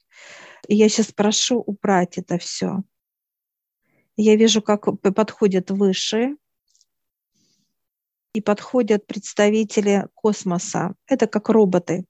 И 0.68 0.76
я 0.76 0.88
сейчас 0.88 1.10
прошу 1.10 1.58
убрать 1.60 2.18
это 2.18 2.38
все. 2.38 2.82
Я 4.16 4.36
вижу, 4.36 4.62
как 4.62 4.86
подходят 5.00 5.70
выше, 5.70 6.36
и 8.34 8.40
подходят 8.40 9.06
представители 9.06 10.08
космоса. 10.12 10.94
Это 11.06 11.26
как 11.26 11.48
роботы. 11.48 12.04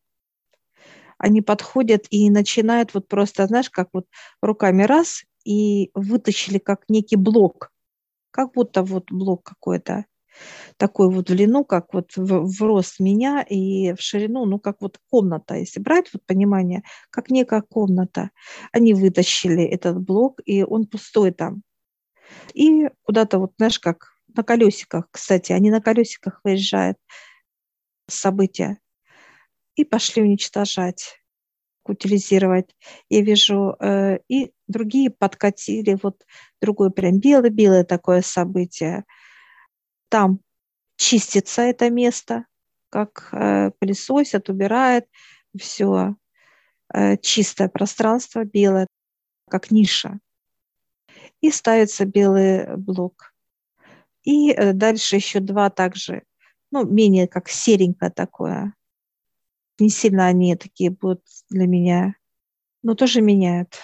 Они 1.19 1.43
подходят 1.43 2.07
и 2.11 2.29
начинают 2.31 2.93
вот 2.95 3.07
просто, 3.07 3.47
знаешь, 3.47 3.71
как 3.71 3.91
вот 3.93 4.07
руками 4.43 4.83
раз 4.83 5.23
и 5.45 5.91
вытащили 5.95 6.59
как 6.59 6.85
некий 6.89 7.17
блок, 7.17 7.71
как 8.33 8.53
будто 8.55 8.83
вот 8.83 9.13
блок 9.13 9.45
какой-то 9.45 10.07
такой 10.77 11.09
вот 11.09 11.31
в 11.31 11.33
длину, 11.33 11.65
как 11.65 11.95
вот 11.95 12.17
в, 12.17 12.27
в 12.27 12.63
рост 12.63 12.99
меня 12.99 13.43
и 13.49 13.93
в 13.93 14.01
ширину, 14.01 14.47
ну, 14.47 14.59
как 14.59 14.79
вот 14.81 14.99
комната, 15.09 15.55
если 15.55 15.79
брать 15.79 16.11
вот 16.13 16.25
понимание, 16.27 16.83
как 17.11 17.31
некая 17.31 17.63
комната. 17.63 18.31
Они 18.73 18.95
вытащили 18.95 19.63
этот 19.63 20.01
блок, 20.01 20.41
и 20.45 20.65
он 20.65 20.87
пустой 20.87 21.31
там. 21.31 21.63
И 22.55 22.89
куда-то 23.03 23.39
вот, 23.39 23.53
знаешь, 23.59 23.79
как 23.79 24.14
на 24.35 24.43
колесиках, 24.43 25.09
кстати, 25.11 25.53
они 25.53 25.71
на 25.71 25.81
колесиках 25.81 26.41
выезжают 26.45 26.99
события. 28.09 28.79
И 29.77 29.85
пошли 29.85 30.23
уничтожать, 30.23 31.21
утилизировать. 31.85 32.75
Я 33.09 33.23
вижу, 33.23 33.77
э, 33.81 34.19
и 34.29 34.53
другие 34.69 35.11
подкатили, 35.11 35.99
вот 36.03 36.25
другое 36.61 36.91
прям 36.91 37.19
белое-белое 37.19 37.85
такое 37.85 38.23
событие. 38.23 39.05
Там 40.09 40.41
чистится 40.97 41.63
это 41.63 41.91
место, 41.91 42.47
как 42.91 43.29
э, 43.33 43.73
пылесосят, 43.79 44.49
убирает, 44.49 45.09
все 45.59 46.17
э, 46.93 47.17
чистое 47.19 47.69
пространство 47.69 48.45
белое, 48.45 48.87
как 49.51 49.71
ниша. 49.71 50.21
И 51.41 51.51
ставится 51.51 52.05
белый 52.05 52.77
блок. 52.77 53.34
И 54.25 54.51
э, 54.51 54.73
дальше 54.73 55.17
еще 55.17 55.41
два 55.41 55.71
также, 55.71 56.23
ну, 56.71 56.85
менее 56.85 57.29
как 57.29 57.49
серенькое 57.49 58.11
такое. 58.11 58.75
Не 59.79 59.91
сильно 59.91 60.27
они 60.27 60.57
такие 60.57 60.91
будут 60.91 61.23
для 61.51 61.67
меня, 61.67 62.15
но 62.83 62.95
тоже 62.95 63.21
меняют. 63.21 63.79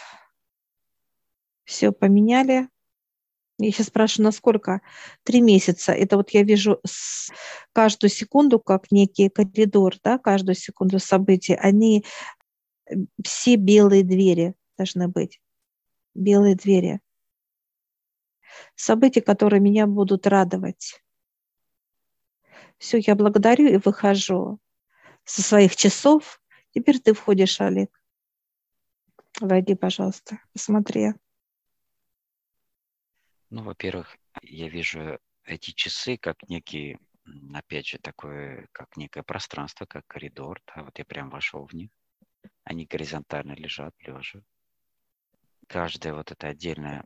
Все 1.65 1.93
поменяли. 1.93 2.69
Я 3.59 3.71
сейчас 3.71 3.89
спрашиваю, 3.89 4.27
насколько? 4.27 4.81
Три 5.23 5.43
месяца. 5.43 5.93
Это 5.93 6.17
вот 6.17 6.31
я 6.31 6.43
вижу 6.43 6.81
каждую 7.73 8.11
секунду 8.11 8.59
как 8.59 8.91
некий 8.91 9.29
коридор, 9.29 9.97
да, 10.03 10.19
каждую 10.19 10.55
секунду 10.55 10.99
событий. 10.99 11.55
Они 11.55 12.05
э, 12.87 12.95
все 13.23 13.57
белые 13.57 14.05
двери 14.05 14.55
должны 14.79 15.09
быть. 15.09 15.41
Белые 16.15 16.55
двери 16.55 17.01
события, 18.75 19.21
которые 19.21 19.61
меня 19.61 19.87
будут 19.87 20.27
радовать. 20.27 21.03
Все, 22.79 22.99
я 22.99 23.15
благодарю 23.15 23.69
и 23.69 23.77
выхожу 23.77 24.59
со 25.25 25.43
своих 25.43 25.77
часов. 25.77 26.41
Теперь 26.73 26.99
ты 26.99 27.13
входишь, 27.13 27.61
Олег. 27.61 27.91
Войди, 29.41 29.75
пожалуйста, 29.75 30.39
посмотри. 30.53 31.13
Ну, 33.51 33.63
во-первых, 33.65 34.17
я 34.43 34.69
вижу 34.69 35.19
эти 35.45 35.73
часы 35.73 36.17
как 36.17 36.49
некий, 36.49 36.99
опять 37.53 37.87
же, 37.87 37.99
такое, 37.99 38.69
как 38.73 38.97
некое 38.97 39.23
пространство, 39.23 39.87
как 39.87 40.07
коридор. 40.07 40.61
Да, 40.67 40.85
вот 40.85 40.99
я 40.99 41.05
прям 41.05 41.31
вошел 41.31 41.67
в 41.67 41.73
них. 41.73 41.91
Они 42.65 42.87
горизонтально 42.87 43.53
лежат, 43.53 43.95
лежа. 44.01 44.43
Каждая 45.67 46.15
вот 46.15 46.31
эта 46.33 46.49
отдельная 46.49 47.05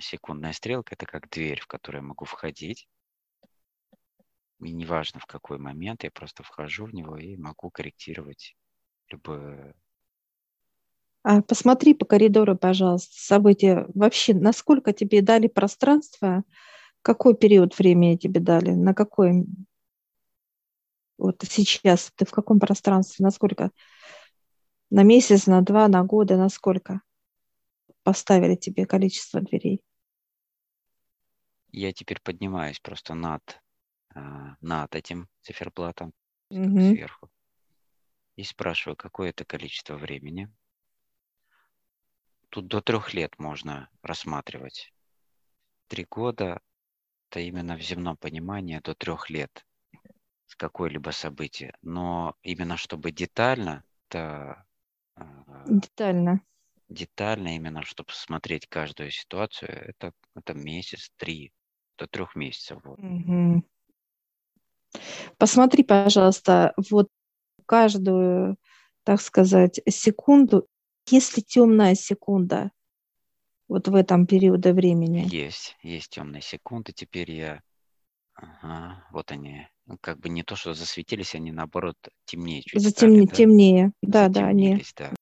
секундная 0.00 0.52
стрелка– 0.52 0.94
это 0.96 1.06
как 1.06 1.28
дверь, 1.30 1.60
в 1.60 1.66
которую 1.66 2.02
я 2.02 2.08
могу 2.08 2.24
входить. 2.24 2.88
И 4.60 4.72
неважно, 4.72 5.20
в 5.20 5.26
какой 5.26 5.58
момент, 5.58 6.04
я 6.04 6.10
просто 6.10 6.42
вхожу 6.42 6.86
в 6.86 6.94
него 6.94 7.16
и 7.16 7.36
могу 7.36 7.70
корректировать 7.70 8.56
любое 9.08 9.74
а 11.24 11.40
посмотри 11.40 11.94
по 11.94 12.04
коридору, 12.04 12.56
пожалуйста, 12.56 13.14
события. 13.14 13.86
Вообще, 13.94 14.34
насколько 14.34 14.92
тебе 14.92 15.22
дали 15.22 15.46
пространство, 15.46 16.42
какой 17.00 17.36
период 17.36 17.78
времени 17.78 18.16
тебе 18.16 18.40
дали, 18.40 18.70
на 18.70 18.92
какой 18.92 19.46
вот 21.18 21.44
сейчас 21.48 22.10
ты 22.16 22.24
в 22.24 22.32
каком 22.32 22.58
пространстве, 22.58 23.24
насколько? 23.24 23.70
На 24.90 25.04
месяц, 25.04 25.46
на 25.46 25.62
два, 25.62 25.86
на 25.86 26.02
годы, 26.02 26.36
на 26.36 26.48
сколько? 26.48 27.00
Поставили 28.02 28.56
тебе 28.56 28.86
количество 28.86 29.40
дверей? 29.40 29.82
Я 31.70 31.92
теперь 31.92 32.20
поднимаюсь 32.20 32.80
просто 32.80 33.14
над, 33.14 33.62
а, 34.14 34.56
над 34.60 34.94
этим 34.94 35.28
циферблатом 35.40 36.12
угу. 36.50 36.80
сверху 36.80 37.30
и 38.36 38.44
спрашиваю, 38.44 38.96
какое 38.96 39.30
это 39.30 39.44
количество 39.44 39.96
времени. 39.96 40.50
Тут 42.50 42.66
до 42.66 42.82
трех 42.82 43.14
лет 43.14 43.38
можно 43.38 43.88
рассматривать. 44.02 44.92
Три 45.88 46.06
года– 46.08 46.60
это 47.30 47.40
именно 47.40 47.76
в 47.76 47.82
земном 47.82 48.16
понимании 48.16 48.78
до 48.78 48.94
трех 48.94 49.30
лет 49.30 49.66
с 50.46 50.56
какое-либо 50.56 51.10
событие. 51.10 51.74
Но 51.80 52.36
именно 52.42 52.76
чтобы 52.76 53.10
детально, 53.10 53.84
это 54.08 54.66
а, 55.14 55.64
детально 55.66 56.42
детально, 56.92 57.56
именно 57.56 57.82
чтобы 57.82 58.12
смотреть 58.12 58.66
каждую 58.66 59.10
ситуацию, 59.10 59.70
это, 59.88 60.12
это 60.34 60.54
месяц, 60.54 61.10
три, 61.16 61.52
до 61.98 62.06
трех 62.06 62.36
месяцев. 62.36 62.80
Вот. 62.84 62.98
Угу. 62.98 63.64
Посмотри, 65.38 65.84
пожалуйста, 65.84 66.74
вот 66.90 67.08
каждую, 67.66 68.56
так 69.04 69.20
сказать, 69.20 69.80
секунду, 69.88 70.66
если 71.08 71.40
темная 71.40 71.94
секунда, 71.94 72.70
вот 73.68 73.88
в 73.88 73.94
этом 73.94 74.26
периоде 74.26 74.72
времени. 74.72 75.26
Есть, 75.30 75.76
есть 75.82 76.10
темные 76.10 76.42
секунды. 76.42 76.92
Теперь 76.92 77.30
я, 77.30 77.62
ага, 78.34 79.06
вот 79.10 79.30
они, 79.32 79.66
ну, 79.86 79.96
как 79.98 80.18
бы 80.18 80.28
не 80.28 80.42
то, 80.42 80.56
что 80.56 80.74
засветились, 80.74 81.34
они 81.34 81.52
наоборот 81.52 81.96
темнее 82.26 82.62
Затемне, 82.74 83.22
стали, 83.22 83.26
да? 83.26 83.34
Темнее, 83.34 83.92
да, 84.02 84.28
да, 84.28 84.46
они. 84.46 84.84
Да 84.96 85.12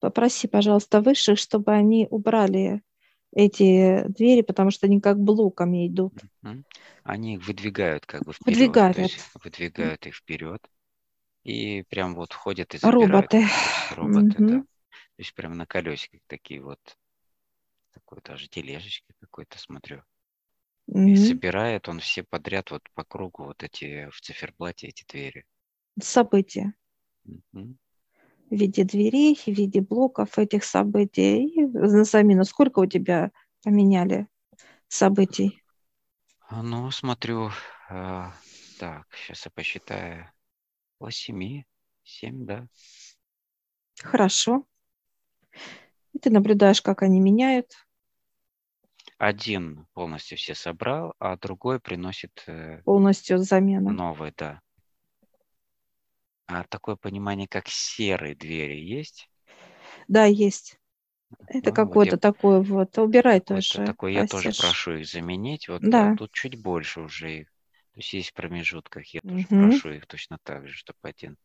попроси, 0.00 0.48
пожалуйста, 0.48 1.00
высших, 1.00 1.38
чтобы 1.38 1.72
они 1.72 2.06
убрали 2.10 2.82
эти 3.32 4.04
двери, 4.08 4.42
потому 4.42 4.70
что 4.70 4.86
они 4.86 5.00
как 5.00 5.18
блоками 5.18 5.86
идут. 5.86 6.14
Они 7.02 7.34
их 7.34 7.46
выдвигают 7.46 8.06
как 8.06 8.24
бы 8.24 8.32
вперед. 8.32 8.58
Выдвигают. 8.58 8.98
Есть 8.98 9.30
выдвигают 9.42 10.06
их 10.06 10.14
вперед. 10.16 10.62
И 11.44 11.82
прям 11.88 12.14
вот 12.14 12.34
ходят 12.34 12.74
и 12.74 12.78
забирают. 12.78 13.10
Роботы. 13.10 13.46
Роботы, 13.96 14.42
mm-hmm. 14.42 14.46
да. 14.46 14.60
То 14.60 15.18
есть 15.18 15.34
прям 15.34 15.56
на 15.56 15.66
колесиках 15.66 16.20
такие 16.26 16.62
вот. 16.62 16.80
Такой 17.92 18.20
даже 18.22 18.48
тележечки 18.48 19.14
какой-то 19.20 19.58
смотрю. 19.58 20.02
Mm-hmm. 20.90 21.08
И 21.10 21.16
собирает 21.16 21.88
он 21.88 22.00
все 22.00 22.22
подряд 22.22 22.70
вот 22.70 22.82
по 22.94 23.04
кругу 23.04 23.44
вот 23.44 23.62
эти 23.62 24.08
в 24.10 24.20
циферблате 24.20 24.88
эти 24.88 25.04
двери. 25.08 25.44
События. 26.00 26.74
Mm-hmm 27.26 27.76
в 28.50 28.54
виде 28.54 28.84
дверей, 28.84 29.36
в 29.36 29.46
виде 29.46 29.80
блоков 29.80 30.38
этих 30.38 30.64
событий. 30.64 31.46
И 31.46 31.66
на 31.66 32.04
замену 32.04 32.44
сколько 32.44 32.80
у 32.80 32.86
тебя 32.86 33.30
поменяли 33.62 34.26
событий? 34.88 35.62
А, 36.48 36.62
ну, 36.62 36.90
смотрю, 36.90 37.50
э, 37.90 38.24
так, 38.78 39.06
сейчас 39.14 39.44
я 39.44 39.50
посчитаю. 39.50 40.30
По 40.98 41.10
семи, 41.10 41.66
семь, 42.02 42.46
да. 42.46 42.66
Хорошо. 44.02 44.64
И 46.12 46.18
ты 46.18 46.30
наблюдаешь, 46.30 46.82
как 46.82 47.02
они 47.02 47.20
меняют. 47.20 47.72
Один 49.18 49.86
полностью 49.94 50.38
все 50.38 50.54
собрал, 50.54 51.14
а 51.18 51.36
другой 51.36 51.80
приносит... 51.80 52.44
Э, 52.46 52.82
полностью 52.84 53.38
замену. 53.38 53.90
Новый, 53.90 54.32
да. 54.36 54.60
А 56.48 56.64
такое 56.64 56.96
понимание, 56.96 57.46
как 57.46 57.68
серые 57.68 58.34
двери 58.34 58.80
есть? 58.80 59.28
Да, 60.08 60.24
есть. 60.24 60.78
Это 61.46 61.70
ну, 61.70 61.76
какое-то 61.76 62.16
вот 62.16 62.22
такое 62.22 62.60
вот. 62.60 62.98
Убирай 62.98 63.40
тоже. 63.40 63.84
Такое, 63.84 64.12
я 64.12 64.26
тоже 64.26 64.50
прошу 64.58 64.94
их 64.94 65.06
заменить. 65.06 65.68
Вот 65.68 65.82
да. 65.82 66.16
тут 66.16 66.32
чуть 66.32 66.60
больше 66.60 67.02
уже 67.02 67.40
их. 67.40 67.48
То 67.92 68.00
есть 68.00 68.12
есть 68.14 68.30
в 68.30 68.32
промежутках. 68.32 69.04
Я 69.08 69.20
тоже 69.20 69.46
угу. 69.50 69.70
прошу 69.70 69.90
их 69.90 70.06
точно 70.06 70.38
так 70.42 70.66
же, 70.66 70.74
чтобы 70.74 70.98
один. 71.02 71.36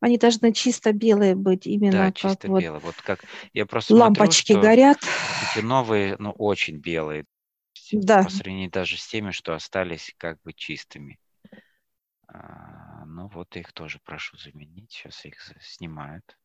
Они 0.00 0.18
должны 0.18 0.52
чисто 0.52 0.92
белые 0.92 1.34
быть, 1.34 1.66
именно 1.66 1.92
Да, 1.92 2.06
как 2.06 2.16
чисто 2.16 2.48
вот 2.48 2.60
белые. 2.60 2.80
Вот 2.80 2.94
как 2.96 3.24
я 3.52 3.66
просто 3.66 3.94
смотрю, 3.94 4.04
лампочки 4.04 4.52
что 4.52 4.60
горят. 4.60 4.98
эти 5.54 5.64
новые, 5.64 6.16
ну, 6.18 6.32
очень 6.32 6.76
белые. 6.76 7.24
Да, 7.92 8.24
По 8.24 8.30
сравнению 8.30 8.70
даже 8.70 8.96
с 8.96 9.06
теми, 9.06 9.30
что 9.30 9.54
остались 9.54 10.14
как 10.18 10.40
бы 10.42 10.52
чистыми. 10.52 11.18
А, 12.32 13.04
Ну, 13.06 13.28
вот 13.28 13.56
их 13.56 13.72
тоже 13.72 14.00
прошу 14.04 14.36
заменить. 14.36 14.90
Сейчас 14.92 15.24
их 15.24 15.36
снимают. 15.60 16.36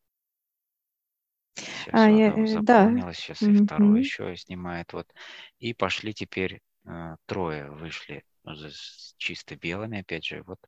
Сейчас 1.70 2.06
а, 2.06 2.10
я, 2.10 2.28
э, 2.30 2.60
да. 2.60 2.78
сейчас 3.14 3.48
и 3.48 3.52
второе 3.52 3.98
Мгм. 3.98 4.00
еще 4.00 4.36
снимает. 4.36 4.92
Вот. 4.92 5.12
И 5.58 5.74
пошли 5.74 6.12
теперь 6.14 6.60
э, 6.86 7.16
трое 7.26 7.70
вышли 7.70 8.24
с 8.44 9.14
чисто 9.18 9.56
белыми, 9.56 10.00
опять 10.00 10.24
же, 10.24 10.42
вот. 10.42 10.58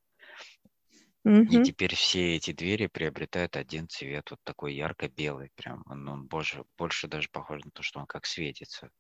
И 1.45 1.61
Мгм. 1.61 1.61
теперь 1.61 1.95
все 1.97 2.37
эти 2.37 2.53
двери 2.53 2.87
приобретают 2.87 3.55
один 3.57 3.89
цвет, 3.91 4.31
вот 4.31 4.41
такой 4.43 4.75
ярко-белый, 4.75 5.51
прям, 5.55 5.83
ну, 5.87 6.13
он 6.13 6.27
боже, 6.27 6.65
больше 6.79 7.09
даже 7.09 7.29
похож 7.31 7.63
на 7.63 7.71
то, 7.73 7.83
что 7.83 8.01
он 8.01 8.07
как 8.07 8.25
светится. 8.25 8.91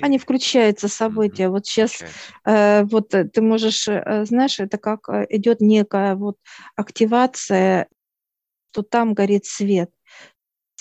Они 0.00 0.18
включаются 0.18 0.88
события. 0.88 1.48
Вот 1.48 1.66
сейчас 1.66 2.04
э, 2.44 2.84
вот 2.84 3.14
э, 3.14 3.24
ты 3.24 3.42
можешь, 3.42 3.88
э, 3.88 4.24
знаешь, 4.24 4.60
это 4.60 4.78
как 4.78 5.08
э, 5.08 5.26
идет 5.30 5.60
некая 5.60 6.14
вот 6.14 6.36
активация, 6.76 7.88
что 8.72 8.82
там 8.82 9.14
горит 9.14 9.44
свет. 9.44 9.90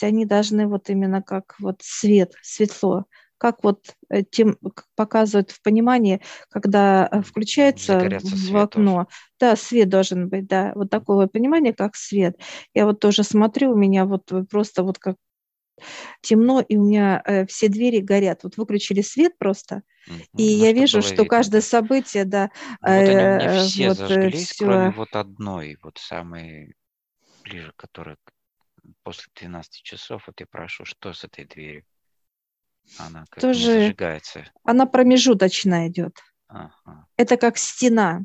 Они 0.01 0.25
должны 0.25 0.67
вот 0.67 0.89
именно 0.89 1.23
как 1.23 1.55
вот 1.59 1.77
свет, 1.81 2.33
светло, 2.43 3.05
как 3.39 3.63
вот 3.63 3.95
э, 4.09 4.21
тем 4.23 4.57
показывают 4.95 5.49
в 5.51 5.61
понимании, 5.63 6.21
когда 6.49 7.09
включается 7.25 8.19
в 8.21 8.29
свет 8.29 8.69
тоже. 8.69 8.97
окно, 8.97 9.07
да, 9.39 9.55
свет 9.55 9.89
должен 9.89 10.29
быть, 10.29 10.47
да, 10.47 10.73
вот 10.75 10.91
такое 10.91 11.17
вот 11.17 11.31
понимание, 11.31 11.73
как 11.73 11.95
свет. 11.95 12.39
Я 12.75 12.85
вот 12.85 12.99
тоже 12.99 13.23
смотрю, 13.23 13.71
у 13.71 13.75
меня 13.75 14.05
вот 14.05 14.31
просто 14.49 14.83
вот 14.83 14.99
как 14.99 15.15
темно, 16.21 16.61
и 16.61 16.77
у 16.77 16.85
меня 16.85 17.21
э, 17.25 17.45
все 17.45 17.67
двери 17.69 17.99
горят. 17.99 18.43
Вот 18.43 18.57
выключили 18.57 19.01
свет 19.01 19.37
просто, 19.37 19.83
Мгм. 20.07 20.27
и 20.37 20.43
Ну, 20.57 20.65
я 20.65 20.71
вижу, 20.73 21.01
что 21.01 21.25
видно, 21.25 21.25
каждое 21.25 21.61
событие, 21.61 22.25
да, 22.25 22.49
Ну, 22.81 22.95
вот 22.95 23.09
они 23.09 23.23
у 23.25 23.27
меня 23.27 23.49
э, 23.49 23.49
все 23.49 23.89
вот 23.89 23.97
зажглись, 23.97 24.53
кроме 24.53 24.89
все. 24.89 24.91
вот 24.91 25.15
одной, 25.15 25.77
вот 25.83 25.97
самой 25.99 26.75
ближе, 27.43 27.73
которая 27.77 28.17
после 29.03 29.31
12 29.35 29.83
часов. 29.83 30.23
Вот 30.27 30.39
я 30.39 30.47
прошу, 30.47 30.85
что 30.85 31.13
с 31.13 31.23
этой 31.23 31.45
дверью? 31.45 31.83
Она 32.95 33.25
как 33.29 33.45
не 33.53 33.53
Тоже 33.53 33.69
зажигается. 33.69 34.45
она 34.65 34.85
промежуточная 34.85 35.87
идет. 35.87 36.19
Ага. 36.49 37.07
Это 37.17 37.37
как 37.37 37.57
стена 37.57 38.21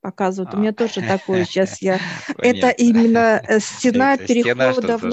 показывают. 0.00 0.54
У 0.54 0.56
А, 0.56 0.60
меня 0.60 0.72
тоже 0.72 1.02
такое 1.02 1.44
сейчас 1.44 1.82
я. 1.82 1.98
Это 2.42 2.70
именно 2.70 3.42
э, 3.46 3.60
стена 3.60 4.18
перехода 4.18 4.98
в 4.98 5.04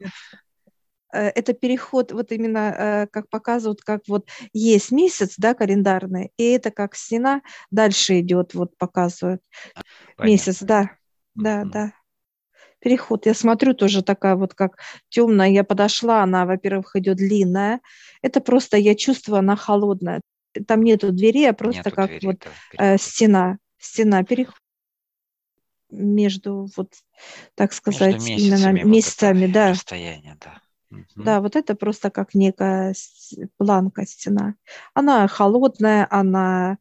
э, 0.00 0.06
это 1.18 1.52
переход 1.52 2.12
вот 2.12 2.32
именно, 2.32 3.04
э, 3.04 3.06
как 3.08 3.28
показывают, 3.28 3.82
как 3.82 4.02
вот 4.08 4.28
есть 4.52 4.92
месяц, 4.92 5.34
да, 5.38 5.54
календарный, 5.54 6.32
и 6.36 6.44
это 6.50 6.70
как 6.70 6.94
стена 6.94 7.42
дальше 7.70 8.20
идет, 8.20 8.54
вот 8.54 8.76
показывают. 8.76 9.42
Месяц, 10.22 10.60
Понятно. 10.60 10.66
да, 10.66 10.90
да, 11.34 11.60
Мгм. 11.62 11.70
да. 11.70 11.92
Переход. 12.80 13.26
Я 13.26 13.34
смотрю 13.34 13.74
тоже 13.74 14.02
такая 14.02 14.36
вот 14.36 14.54
как 14.54 14.78
темная. 15.10 15.48
Я 15.48 15.64
подошла, 15.64 16.22
она, 16.22 16.46
во-первых, 16.46 16.96
идет 16.96 17.18
длинная. 17.18 17.80
Это 18.22 18.40
просто 18.40 18.78
я 18.78 18.94
чувствую, 18.94 19.38
она 19.38 19.54
холодная. 19.56 20.20
Там 20.66 20.82
нету 20.82 21.12
двери, 21.12 21.44
а 21.44 21.52
просто 21.52 21.90
Нету 21.90 21.96
как 21.96 22.08
двери, 22.08 22.26
вот 22.26 22.36
э, 22.78 22.96
стена, 22.98 23.58
стена 23.78 24.24
переход 24.24 24.54
между 25.90 26.68
вот, 26.76 26.94
так 27.54 27.70
Между 27.70 27.76
сказать, 27.76 28.14
именно 28.14 28.36
месяцами 28.36 28.72
вот 28.72 28.78
это 28.78 28.88
месяцами, 28.88 29.46
да. 29.46 29.70
расстояние, 29.72 30.36
да. 30.40 30.60
Да, 31.16 31.40
вот 31.40 31.56
это 31.56 31.74
просто 31.74 32.10
как 32.10 32.34
некая 32.34 32.94
планка 33.56 34.06
стена. 34.06 34.54
Она 34.94 35.28
холодная, 35.28 36.06
она 36.10 36.78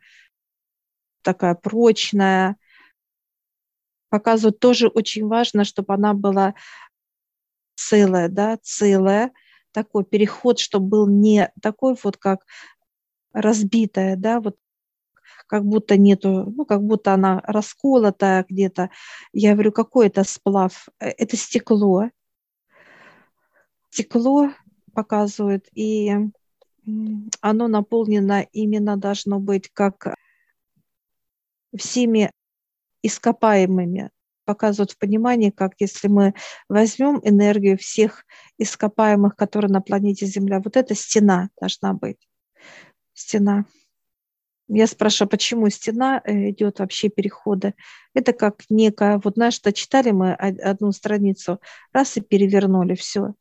такая 1.21 1.55
прочная. 1.55 2.57
Показывают 4.09 4.59
тоже 4.59 4.87
очень 4.87 5.27
важно, 5.27 5.63
чтобы 5.63 5.93
она 5.93 6.13
была 6.13 6.55
целая, 7.75 8.29
да, 8.29 8.57
целая. 8.61 9.31
Такой 9.71 10.03
переход, 10.03 10.59
чтобы 10.59 10.87
был 10.87 11.07
не 11.07 11.51
такой 11.61 11.95
вот 12.03 12.17
как 12.17 12.45
разбитая, 13.33 14.15
да, 14.15 14.39
вот 14.41 14.57
как 15.47 15.65
будто 15.65 15.97
нету, 15.97 16.51
ну, 16.55 16.65
как 16.65 16.83
будто 16.83 17.13
она 17.13 17.41
расколотая 17.45 18.45
где-то. 18.47 18.89
Я 19.33 19.53
говорю, 19.53 19.71
какой 19.71 20.07
это 20.07 20.23
сплав? 20.23 20.87
Э, 20.99 21.09
Это 21.09 21.37
стекло. 21.37 22.09
Стекло 23.89 24.51
показывает, 24.93 25.67
и 25.73 26.11
оно 27.41 27.67
наполнено 27.67 28.41
именно 28.51 28.97
должно 28.97 29.39
быть 29.39 29.69
как 29.73 30.15
всеми 31.75 32.31
ископаемыми. 33.03 34.11
Показывают 34.45 34.91
в 34.91 34.97
понимании, 34.97 35.51
как 35.51 35.73
если 35.79 36.07
мы 36.07 36.33
возьмем 36.67 37.19
энергию 37.23 37.77
всех 37.77 38.25
ископаемых, 38.57 39.35
которые 39.35 39.71
на 39.71 39.81
планете 39.81 40.25
Земля, 40.25 40.59
вот 40.59 40.75
эта 40.75 40.95
стена 40.95 41.49
должна 41.59 41.93
быть. 41.93 42.27
Стена. 43.13 43.65
Я 44.67 44.87
спрашиваю, 44.87 45.29
почему 45.29 45.69
стена 45.69 46.21
э, 46.23 46.49
идет 46.51 46.79
вообще 46.79 47.09
переходы? 47.09 47.73
Это 48.13 48.33
как 48.33 48.63
некая, 48.69 49.19
вот 49.23 49.35
знаешь, 49.35 49.59
дочитали 49.59 50.11
мы 50.11 50.33
од- 50.33 50.59
одну 50.59 50.91
страницу, 50.91 51.59
раз 51.91 52.17
и 52.17 52.21
перевернули, 52.21 52.95
все. 52.95 53.33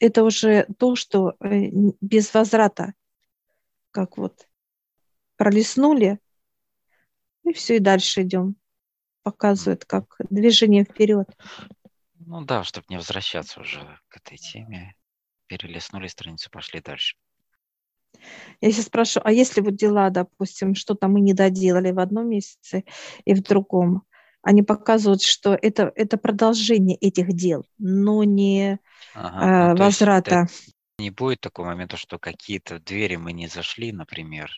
Это 0.00 0.24
уже 0.24 0.66
то, 0.78 0.96
что 0.96 1.34
э, 1.40 1.68
без 2.00 2.32
возврата, 2.32 2.94
как 3.90 4.16
вот 4.16 4.48
пролистнули, 5.36 6.18
и 7.44 7.52
все, 7.52 7.76
и 7.76 7.80
дальше 7.80 8.22
идем. 8.22 8.56
Показывает, 9.22 9.84
как 9.84 10.16
движение 10.30 10.84
вперед. 10.84 11.28
Ну 12.14 12.44
да, 12.44 12.64
чтобы 12.64 12.86
не 12.88 12.96
возвращаться 12.96 13.60
уже 13.60 13.80
к 14.08 14.16
этой 14.16 14.38
теме. 14.38 14.94
Перелистнули 15.46 16.06
страницу, 16.06 16.50
пошли 16.50 16.80
дальше. 16.80 17.16
Я 18.60 18.72
сейчас 18.72 18.86
спрашиваю, 18.86 19.28
а 19.28 19.32
если 19.32 19.60
вот 19.60 19.76
дела, 19.76 20.10
допустим, 20.10 20.74
что-то 20.74 21.08
мы 21.08 21.20
не 21.20 21.34
доделали 21.34 21.90
в 21.90 21.98
одном 21.98 22.28
месяце 22.28 22.84
и 23.24 23.34
в 23.34 23.42
другом, 23.42 24.02
они 24.42 24.62
показывают, 24.62 25.22
что 25.22 25.56
это, 25.60 25.92
это 25.94 26.16
продолжение 26.16 26.96
этих 26.96 27.32
дел, 27.34 27.64
но 27.78 28.24
не 28.24 28.78
Ага, 29.14 29.72
э, 29.72 29.74
ну, 29.74 29.84
возврата. 29.84 30.46
не 30.98 31.10
будет 31.10 31.40
такого 31.40 31.66
момента, 31.66 31.96
что 31.96 32.18
какие-то 32.18 32.78
двери 32.80 33.16
мы 33.16 33.32
не 33.32 33.48
зашли, 33.48 33.92
например, 33.92 34.50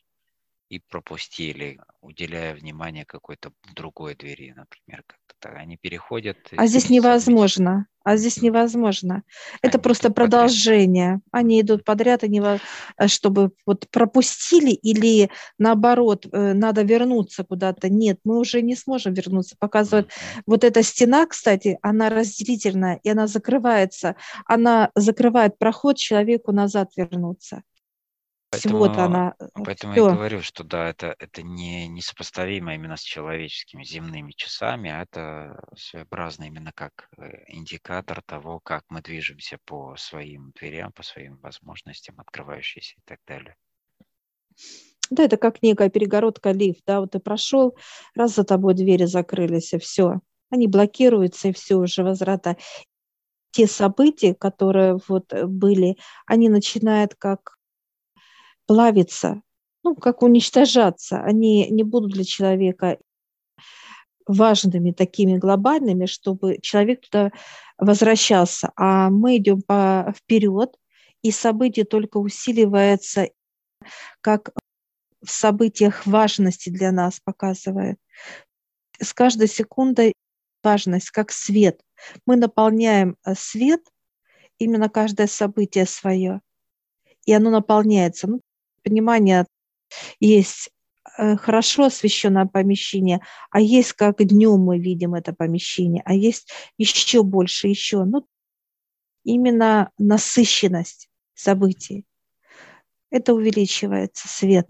и 0.73 0.79
пропустили, 0.79 1.79
уделяя 2.01 2.55
внимание 2.55 3.05
какой-то 3.05 3.53
другой 3.75 4.15
двери, 4.15 4.55
например, 4.57 5.05
как-то. 5.07 5.51
Они 5.51 5.77
переходят. 5.77 6.39
А 6.57 6.67
здесь 6.67 6.89
невозможно. 6.89 7.87
А 8.05 8.17
здесь 8.17 8.41
невозможно. 8.41 9.23
Это 9.61 9.77
Они 9.77 9.83
просто 9.83 10.09
идут 10.09 10.17
подряд. 10.17 10.31
продолжение. 10.31 11.21
Они 11.31 11.61
идут 11.61 11.85
подряд, 11.85 12.25
они, 12.25 12.41
чтобы 13.07 13.53
вот 13.67 13.87
пропустили 13.91 14.71
или 14.71 15.29
наоборот, 15.59 16.27
э, 16.33 16.55
надо 16.55 16.83
вернуться 16.83 17.45
куда-то. 17.45 17.91
Нет, 17.91 18.19
мы 18.25 18.39
уже 18.39 18.63
не 18.63 18.75
сможем 18.75 19.13
вернуться. 19.13 19.57
Показывают 19.59 20.07
Мгм. 20.07 20.43
Вот 20.47 20.65
эта 20.65 20.83
стена, 20.83 21.27
кстати, 21.27 21.79
она 21.83 22.09
разделительная, 22.09 22.99
и 23.03 23.11
она 23.11 23.27
закрывается. 23.27 24.17
Она 24.47 24.91
закрывает 24.95 25.59
проход 25.59 25.99
человеку 25.99 26.51
назад 26.53 26.93
вернуться. 26.97 27.63
То 28.53 28.57
есть 28.57 28.67
Вот 28.67 28.89
Поэтому- 28.89 29.07
она. 29.07 29.35
Поэтому 29.65 29.95
я 29.95 30.03
всё. 30.03 30.15
говорю, 30.15 30.43
что 30.43 30.63
да, 30.63 30.91
это, 30.91 31.17
это 31.19 31.43
не 31.43 31.89
несопоставимо 31.89 32.75
именно 32.75 32.99
с 32.99 33.01
человеческими 33.03 33.83
земными 33.83 34.33
часами, 34.33 34.91
а 34.91 35.01
это 35.05 35.65
своеобразно 35.75 36.45
именно 36.45 36.71
как 36.75 37.09
э, 37.17 37.45
индикатор 37.49 38.21
того, 38.21 38.61
как 38.61 38.85
мы 38.91 39.01
движемся 39.01 39.57
по 39.65 39.97
своим 39.97 40.53
дверям, 40.61 40.93
по 40.93 41.03
своим 41.03 41.39
возможностям, 41.39 42.21
открывающиеся 42.21 42.97
и 42.99 43.03
так 43.07 43.21
далее. 43.27 43.57
Да, 45.09 45.23
это 45.25 45.39
как 45.39 45.63
некая 45.63 45.89
перегородка, 45.89 46.51
лифт. 46.51 46.83
Да, 46.87 47.01
вот 47.01 47.13
ты 47.13 47.21
прошел, 47.21 47.75
раз 48.15 48.35
за 48.35 48.45
тобой 48.45 48.75
двери 48.75 49.07
закрылись, 49.07 49.73
и 49.73 49.79
все. 49.79 50.21
Они 50.51 50.67
блокируются, 50.69 51.49
и 51.49 51.53
все, 51.55 51.77
уже 51.77 52.05
возврата. 52.05 52.59
Те 53.51 53.67
события, 53.67 54.35
которые 54.35 54.99
вот 55.09 55.33
э, 55.33 55.47
были, 55.47 55.97
они 56.27 56.51
начинают 56.51 57.15
как 57.15 57.57
плавиться, 58.67 59.43
ну, 59.83 59.95
как 59.95 60.23
уничтожаться. 60.23 61.23
Они 61.23 61.69
не 61.71 61.83
будут 61.83 62.13
для 62.13 62.25
человека 62.25 62.99
важными, 64.27 64.93
такими 64.93 65.37
глобальными, 65.37 66.07
чтобы 66.07 66.59
человек 66.63 67.03
туда 67.03 67.33
возвращался. 67.79 68.73
А 68.77 69.11
мы 69.11 69.37
идем 69.37 69.61
вперед, 70.15 70.77
и 71.23 71.31
событие 71.31 71.85
только 71.85 72.19
усиливается, 72.19 73.29
как 74.21 74.53
в 75.23 75.31
событиях 75.31 76.07
важности 76.07 76.71
для 76.71 76.93
нас 76.93 77.21
показывает. 77.21 77.99
С 79.01 79.13
каждой 79.13 79.49
секундой 79.49 80.15
важность, 80.63 81.11
как 81.11 81.33
свет. 81.33 81.81
Мы 82.27 82.37
наполняем 82.37 83.17
э, 83.25 83.35
свет, 83.35 83.81
именно 84.59 84.89
каждое 84.89 85.27
событие 85.27 85.87
свое, 85.87 86.41
и 87.25 87.33
оно 87.33 87.51
наполняется. 87.51 88.29
Ну, 88.29 88.41
понимание 88.83 89.47
есть 90.21 90.71
э, 91.19 91.37
хорошо 91.37 91.85
освещенное 91.85 92.47
помещение, 92.47 93.21
а 93.51 93.61
есть 93.61 93.93
как 93.93 94.23
днем 94.25 94.61
мы 94.61 94.79
видим 94.79 95.15
это 95.15 95.33
помещение, 95.33 96.03
а 96.05 96.15
есть 96.15 96.51
еще 96.79 97.23
больше, 97.23 97.69
еще. 97.69 98.05
Ну, 98.05 98.27
именно 99.25 99.91
насыщенность 99.99 101.09
событий. 101.35 102.05
Это 103.11 103.35
увеличивается 103.35 104.29
свет. 104.29 104.69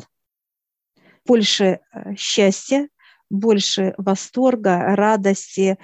Больше 1.24 1.80
э, 1.92 2.14
счастья, 2.16 2.88
больше 3.30 3.94
восторга, 3.96 4.96
радости, 4.96 5.78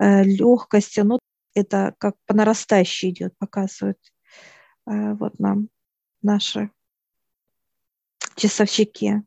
э, 0.00 0.22
легкости. 0.22 1.00
Ну, 1.00 1.18
это 1.54 1.94
как 1.98 2.14
по 2.26 2.34
нарастающей 2.34 3.10
идет, 3.10 3.36
показывают 3.38 3.98
вот 4.86 5.38
нам 5.38 5.68
наши 6.22 6.70
часовщики. 8.38 9.22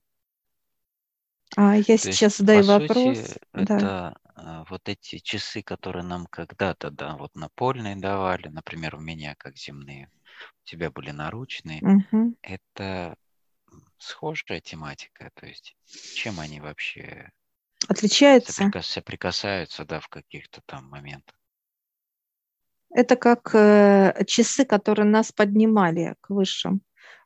А 1.58 1.76
я 1.76 1.84
То 1.84 1.98
сейчас 1.98 2.38
задаю 2.38 2.64
вопрос. 2.64 3.18
Сути, 3.18 3.40
да. 3.54 3.62
Это 3.62 4.18
а, 4.36 4.64
вот 4.70 4.88
эти 4.88 5.20
часы, 5.20 5.62
которые 5.62 6.04
нам 6.04 6.26
когда-то, 6.28 6.90
да, 6.90 7.16
вот 7.18 7.36
напольные 7.36 7.96
давали, 7.96 8.48
например, 8.48 8.96
у 8.96 9.00
меня 9.00 9.36
как 9.38 9.58
земные, 9.58 10.10
у 10.64 10.66
тебя 10.66 10.90
были 10.90 11.12
наручные, 11.12 11.82
угу. 11.82 12.36
это 12.42 13.16
схожая 13.98 14.62
тематика, 14.62 15.30
то 15.36 15.46
есть 15.46 15.76
чем 16.16 16.40
они 16.40 16.60
вообще 16.62 17.30
отличаются? 17.88 18.54
Соприкас, 18.54 18.88
соприкасаются, 18.88 19.86
да, 19.86 20.00
в 20.00 20.08
каких-то 20.08 20.62
там 20.66 20.90
моментах. 20.90 21.36
Это 22.94 23.16
как 23.16 23.54
э, 23.54 24.24
часы, 24.26 24.66
которые 24.66 25.06
нас 25.06 25.32
поднимали 25.32 26.16
к 26.22 26.30
высшим. 26.30 26.82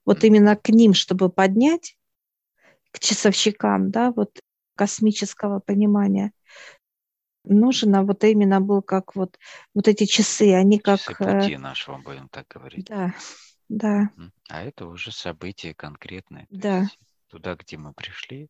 Вот 0.06 0.24
именно 0.24 0.56
к 0.56 0.70
ним, 0.70 0.94
чтобы 0.94 1.30
поднять, 1.30 1.98
к 2.92 3.00
часовщикам, 3.00 3.92
да, 3.92 4.12
вот 4.12 4.40
космического 4.76 5.60
понимания 5.60 6.32
нужно 7.48 8.04
вот 8.04 8.24
именно 8.24 8.62
был 8.62 8.82
как 8.82 9.16
вот, 9.16 9.38
вот 9.74 9.88
эти 9.88 10.06
часы, 10.06 10.54
они 10.54 10.80
как... 10.80 11.00
Часы 11.00 11.16
пути 11.16 11.54
э, 11.54 11.58
нашего, 11.58 11.98
будем 11.98 12.28
так 12.30 12.48
говорить. 12.48 12.88
Да, 12.88 13.14
да. 13.70 14.10
А 14.50 14.64
это 14.64 14.88
уже 14.88 15.12
события 15.12 15.74
конкретные. 15.74 16.48
Да. 16.50 16.88
Туда, 17.28 17.56
где 17.56 17.78
мы 17.78 17.94
пришли. 17.94 18.50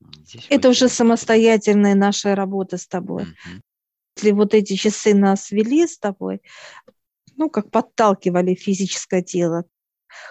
Здесь 0.00 0.46
это 0.48 0.68
уже 0.68 0.88
самостоятельная 0.88 1.94
наша 1.94 2.34
работа 2.34 2.76
с 2.76 2.86
тобой. 2.86 3.24
Угу. 3.24 3.62
Если 4.16 4.30
вот 4.32 4.54
эти 4.54 4.74
часы 4.76 5.14
нас 5.14 5.50
вели 5.50 5.86
с 5.86 5.98
тобой, 5.98 6.40
ну, 7.38 7.48
как 7.48 7.70
подталкивали 7.70 8.54
физическое 8.54 9.22
тело 9.22 9.64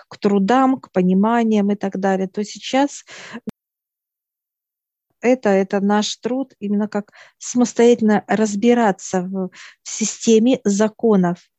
к 0.09 0.17
трудам, 0.17 0.79
к 0.79 0.91
пониманиям 0.91 1.71
и 1.71 1.75
так 1.75 1.99
далее, 1.99 2.27
то 2.27 2.43
сейчас 2.43 3.05
это, 5.21 5.49
это 5.49 5.79
наш 5.79 6.15
труд, 6.17 6.53
именно 6.59 6.87
как 6.87 7.11
самостоятельно 7.37 8.23
разбираться 8.27 9.21
в, 9.21 9.49
в 9.83 9.89
системе 9.89 10.59
законов, 10.63 11.49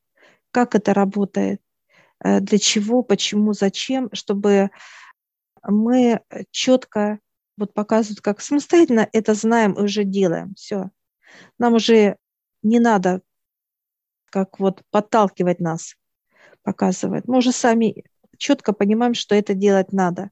как 0.51 0.75
это 0.75 0.95
работает, 0.95 1.61
э, 2.23 2.41
для 2.41 2.59
чего, 2.59 3.03
почему, 3.03 3.53
зачем, 3.53 4.11
чтобы 4.13 4.71
мы 5.63 6.21
четко 6.51 7.19
вот 7.57 7.75
показывают, 7.75 8.21
как 8.21 8.41
самостоятельно 8.41 9.09
это 9.13 9.35
знаем 9.35 9.73
и 9.73 9.83
уже 9.83 10.05
делаем. 10.05 10.55
Все. 10.55 10.91
Нам 11.59 11.75
уже 11.75 12.17
не 12.63 12.79
надо 12.79 13.23
как 14.31 14.59
вот 14.61 14.83
подталкивать 14.91 15.61
нас, 15.61 15.97
показывать. 16.63 17.27
Мы 17.27 17.39
уже 17.39 17.53
сами 17.53 18.05
четко 18.37 18.73
понимаем, 18.73 19.15
что 19.15 19.35
это 19.35 19.55
делать 19.55 19.93
надо, 19.93 20.31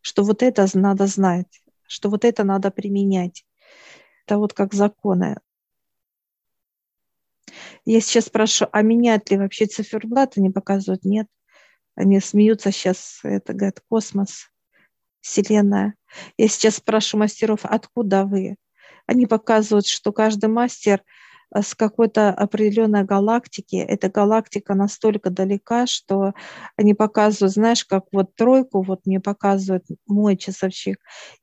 что 0.00 0.22
вот 0.22 0.42
это 0.42 0.66
надо 0.74 1.06
знать 1.06 1.62
что 1.92 2.08
вот 2.08 2.24
это 2.24 2.42
надо 2.42 2.70
применять. 2.70 3.44
Это 4.24 4.38
вот 4.38 4.54
как 4.54 4.72
законы. 4.72 5.36
Я 7.84 8.00
сейчас 8.00 8.26
спрашиваю, 8.26 8.70
а 8.72 8.80
менять 8.82 9.30
ли 9.30 9.36
вообще 9.36 9.66
циферблат? 9.66 10.38
Они 10.38 10.48
показывают, 10.48 11.04
нет. 11.04 11.26
Они 11.94 12.18
смеются 12.20 12.72
сейчас, 12.72 13.20
это, 13.22 13.52
говорят, 13.52 13.80
космос, 13.88 14.50
Вселенная. 15.20 15.94
Я 16.38 16.48
сейчас 16.48 16.76
спрашиваю 16.76 17.24
мастеров, 17.24 17.60
откуда 17.64 18.24
вы? 18.24 18.56
Они 19.06 19.26
показывают, 19.26 19.86
что 19.86 20.12
каждый 20.12 20.48
мастер– 20.48 21.02
с 21.54 21.74
какой-то 21.74 22.30
определенной 22.30 23.04
галактики. 23.04 23.76
Эта 23.76 24.08
галактика 24.08 24.74
настолько 24.74 25.30
далека, 25.30 25.86
что 25.86 26.32
они 26.76 26.94
показывают, 26.94 27.52
знаешь, 27.52 27.84
как 27.84 28.04
вот 28.12 28.34
тройку, 28.34 28.82
вот 28.82 29.04
мне 29.04 29.20
показывает 29.20 29.84
мой 30.06 30.36
часовщик, 30.36 30.98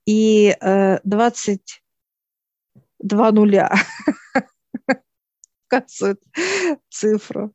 и 0.06 0.56
э, 0.60 1.00
22 1.04 3.32
нуля 3.32 3.72
показывают 5.70 6.22
цифру 6.90 7.54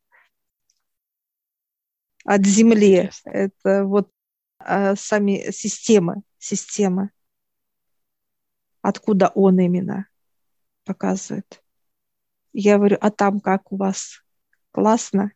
от 2.25 2.47
Земли. 2.47 3.11
Это 3.25 3.85
вот 3.85 4.13
э, 4.61 4.95
сами 4.95 5.51
системы, 5.51 6.23
системы. 6.39 7.11
Откуда 8.81 9.33
он 9.35 9.59
именно 9.59 10.07
показывает. 10.85 11.64
Я 12.55 12.77
говорю, 12.79 12.97
а 13.01 13.11
там 13.11 13.41
как 13.41 13.73
у 13.73 13.77
вас? 13.77 14.23
Классно? 14.71 15.33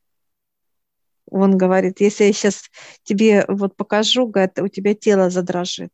Он 1.26 1.59
говорит, 1.59 2.00
если 2.00 2.24
я 2.24 2.33
сейчас 2.33 2.70
тебе 3.02 3.44
вот 3.48 3.76
покажу, 3.76 4.28
говорит, 4.28 4.59
у 4.61 4.68
тебя 4.68 4.94
тело 4.94 5.28
задрожит. 5.28 5.92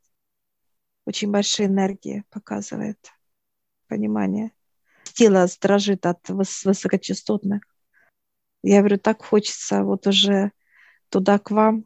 Очень 1.06 1.30
большая 1.30 1.66
энергия 1.66 2.24
показывает. 2.30 2.98
Понимание. 3.88 4.52
Тело 5.14 5.46
дрожит 5.60 6.04
от 6.06 6.28
выс- 6.28 6.66
высокочастотных. 6.66 7.62
Я 8.62 8.80
говорю, 8.80 8.98
так 8.98 9.24
хочется 9.24 9.82
вот 9.82 10.06
уже 10.06 10.52
туда 11.08 11.38
к 11.38 11.50
вам 11.50 11.84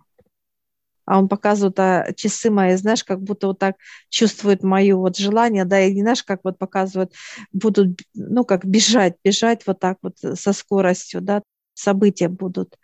а 1.09 1.19
он 1.19 1.27
показывает 1.27 1.79
а, 1.81 2.13
часы 2.15 2.51
мои, 2.51 2.77
знаешь, 2.77 3.03
как 3.03 3.23
будто 3.23 3.47
вот 3.47 3.59
так 3.59 3.77
чувствует 4.11 4.63
мое 4.63 4.95
вот 4.95 5.17
желание, 5.17 5.65
да, 5.65 5.81
и 5.81 5.99
знаешь, 5.99 6.23
как 6.23 6.41
вот 6.45 6.59
показывают, 6.59 7.15
будут, 7.51 7.99
ну, 8.13 8.45
как 8.45 8.67
бежать, 8.67 9.17
бежать 9.25 9.67
вот 9.67 9.81
так 9.81 9.97
вот 10.03 10.19
со 10.19 10.53
скоростью, 10.53 11.23
да, 11.23 11.43
события 11.73 12.29
будут 12.29 12.77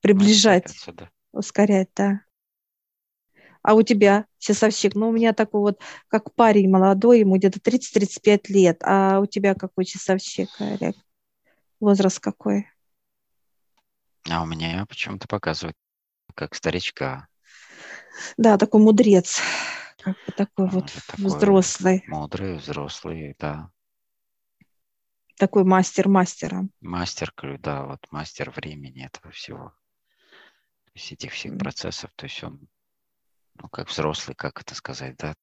приближать, 0.00 0.72
да. 0.86 1.10
ускорять, 1.32 1.88
да. 1.96 2.20
А 3.62 3.74
у 3.74 3.82
тебя 3.82 4.26
часовщик, 4.38 4.94
ну, 4.94 5.08
у 5.08 5.12
меня 5.12 5.32
такой 5.32 5.62
вот, 5.62 5.80
как 6.06 6.32
парень 6.34 6.70
молодой, 6.70 7.20
ему 7.20 7.38
где-то 7.38 7.58
30-35 7.60 8.48
лет, 8.50 8.82
а 8.84 9.18
у 9.18 9.26
тебя 9.26 9.56
какой 9.56 9.84
часовщик, 9.84 10.48
Олег? 10.60 10.94
Возраст 11.80 12.20
какой? 12.20 12.68
А 14.30 14.42
у 14.42 14.46
меня 14.46 14.86
почему-то 14.88 15.26
показывают 15.26 15.76
как 16.36 16.54
старичка. 16.54 17.26
Да, 18.36 18.58
такой 18.58 18.80
мудрец. 18.80 19.40
Как 20.02 20.16
бы 20.26 20.32
такой 20.36 20.68
вот 20.68 20.92
такой 21.06 21.26
взрослый. 21.26 22.04
Мудрый, 22.08 22.56
взрослый, 22.56 23.36
да. 23.38 23.70
Такой 25.38 25.64
мастер 25.64 26.08
мастера. 26.08 26.64
Мастер, 26.80 27.32
да, 27.58 27.84
вот 27.84 28.06
мастер 28.10 28.50
времени 28.50 29.04
этого 29.04 29.32
всего. 29.32 29.70
То 30.86 30.90
есть 30.94 31.12
этих 31.12 31.32
всех 31.32 31.58
процессов. 31.58 32.10
То 32.16 32.26
есть 32.26 32.42
он, 32.44 32.68
ну, 33.54 33.68
как 33.68 33.88
взрослый, 33.88 34.34
как 34.34 34.60
это 34.60 34.74
сказать, 34.74 35.16
да, 35.16 35.34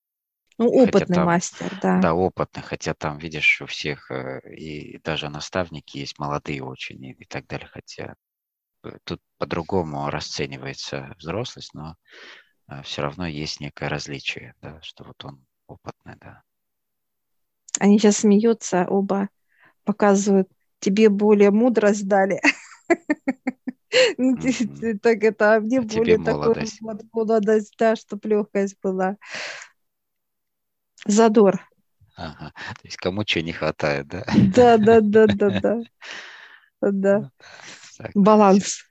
ну, 0.60 0.68
опытный 0.68 1.16
там, 1.16 1.26
мастер, 1.26 1.74
да. 1.82 2.00
Да, 2.02 2.14
опытный, 2.14 2.62
хотя 2.62 2.94
там, 2.94 3.18
видишь, 3.18 3.62
у 3.62 3.66
всех 3.66 4.12
э, 4.12 4.42
и 4.54 4.98
даже 5.00 5.30
наставники 5.30 5.98
есть 5.98 6.20
молодые 6.20 6.64
очень 6.64 7.02
и, 7.02 7.14
и 7.14 7.26
так 7.26 7.48
далее, 7.48 7.70
хотя 7.72 8.16
э, 8.84 8.98
тут 9.06 9.22
по-другому 9.38 10.10
расценивается 10.10 11.16
взрослость, 11.18 11.74
но 11.74 11.96
все 12.84 13.02
равно 13.02 13.28
есть 13.28 13.60
некое 13.60 13.90
различие, 13.90 14.54
да, 14.62 14.80
что 14.82 15.04
вот 15.04 15.24
он 15.26 15.46
опытный, 15.68 16.16
да. 16.20 16.44
Они 17.80 18.00
сейчас 18.00 18.18
смеются 18.18 18.86
оба, 18.88 19.30
показывают, 19.84 20.50
тебе 20.80 21.10
более 21.10 21.52
мудрость 21.52 22.08
дали. 22.08 22.42
Ну, 24.20 24.36
так 25.02 25.24
это, 25.24 25.56
а 25.56 25.60
мне 25.60 25.80
а 25.80 25.82
более 25.82 26.20
такой 26.20 26.64
молодость, 27.12 27.74
да, 27.80 27.96
чтобы 27.96 28.30
легкость 28.30 28.76
была. 28.84 29.18
Задор. 31.08 31.68
Ага. 32.16 32.54
То 32.56 32.82
есть 32.84 32.98
кому 32.98 33.24
чего 33.24 33.44
не 33.44 33.52
хватает, 33.52 34.08
да? 34.08 34.26
Да, 34.54 34.78
да, 34.78 35.00
да, 35.02 35.26
да, 35.28 35.60
да. 35.60 35.80
Да. 36.82 37.32
Баланс. 38.14 38.89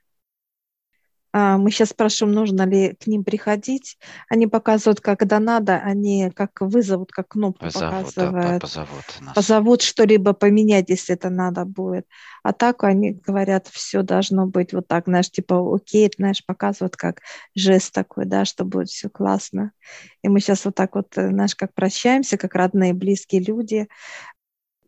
А, 1.31 1.57
мы 1.57 1.69
сейчас 1.69 1.89
спрашиваем, 1.89 2.33
нужно 2.33 2.65
ли 2.65 2.95
к 2.95 3.05
ним 3.05 3.23
приходить. 3.23 3.97
Они 4.29 4.47
показывают, 4.47 4.99
когда 4.99 5.39
надо, 5.39 5.77
они 5.77 6.31
как 6.31 6.61
вызовут, 6.61 7.11
как 7.11 7.29
кнопку 7.29 7.65
Позовут, 7.65 8.05
показывают. 8.05 8.43
да, 8.43 8.59
позовут 8.59 9.21
нас. 9.21 9.35
Позовут 9.35 9.81
что-либо 9.81 10.33
поменять, 10.33 10.89
если 10.89 11.15
это 11.15 11.29
надо 11.29 11.65
будет. 11.65 12.07
А 12.41 12.51
так 12.53 12.83
они 12.83 13.11
говорят, 13.11 13.67
все 13.67 14.01
должно 14.01 14.47
быть 14.47 14.73
вот 14.73 14.87
так, 14.87 15.05
знаешь, 15.05 15.29
типа 15.29 15.75
окей, 15.75 16.09
знаешь, 16.17 16.43
показывают 16.43 16.95
как 16.95 17.21
жест 17.53 17.93
такой, 17.93 18.25
да, 18.25 18.45
что 18.45 18.65
будет 18.65 18.89
все 18.89 19.09
классно. 19.09 19.71
И 20.23 20.29
мы 20.29 20.39
сейчас 20.39 20.65
вот 20.65 20.75
так 20.75 20.95
вот, 20.95 21.15
э, 21.17 21.29
знаешь, 21.29 21.55
как 21.55 21.73
прощаемся, 21.73 22.37
как 22.37 22.55
родные, 22.55 22.93
близкие 22.93 23.41
люди, 23.41 23.87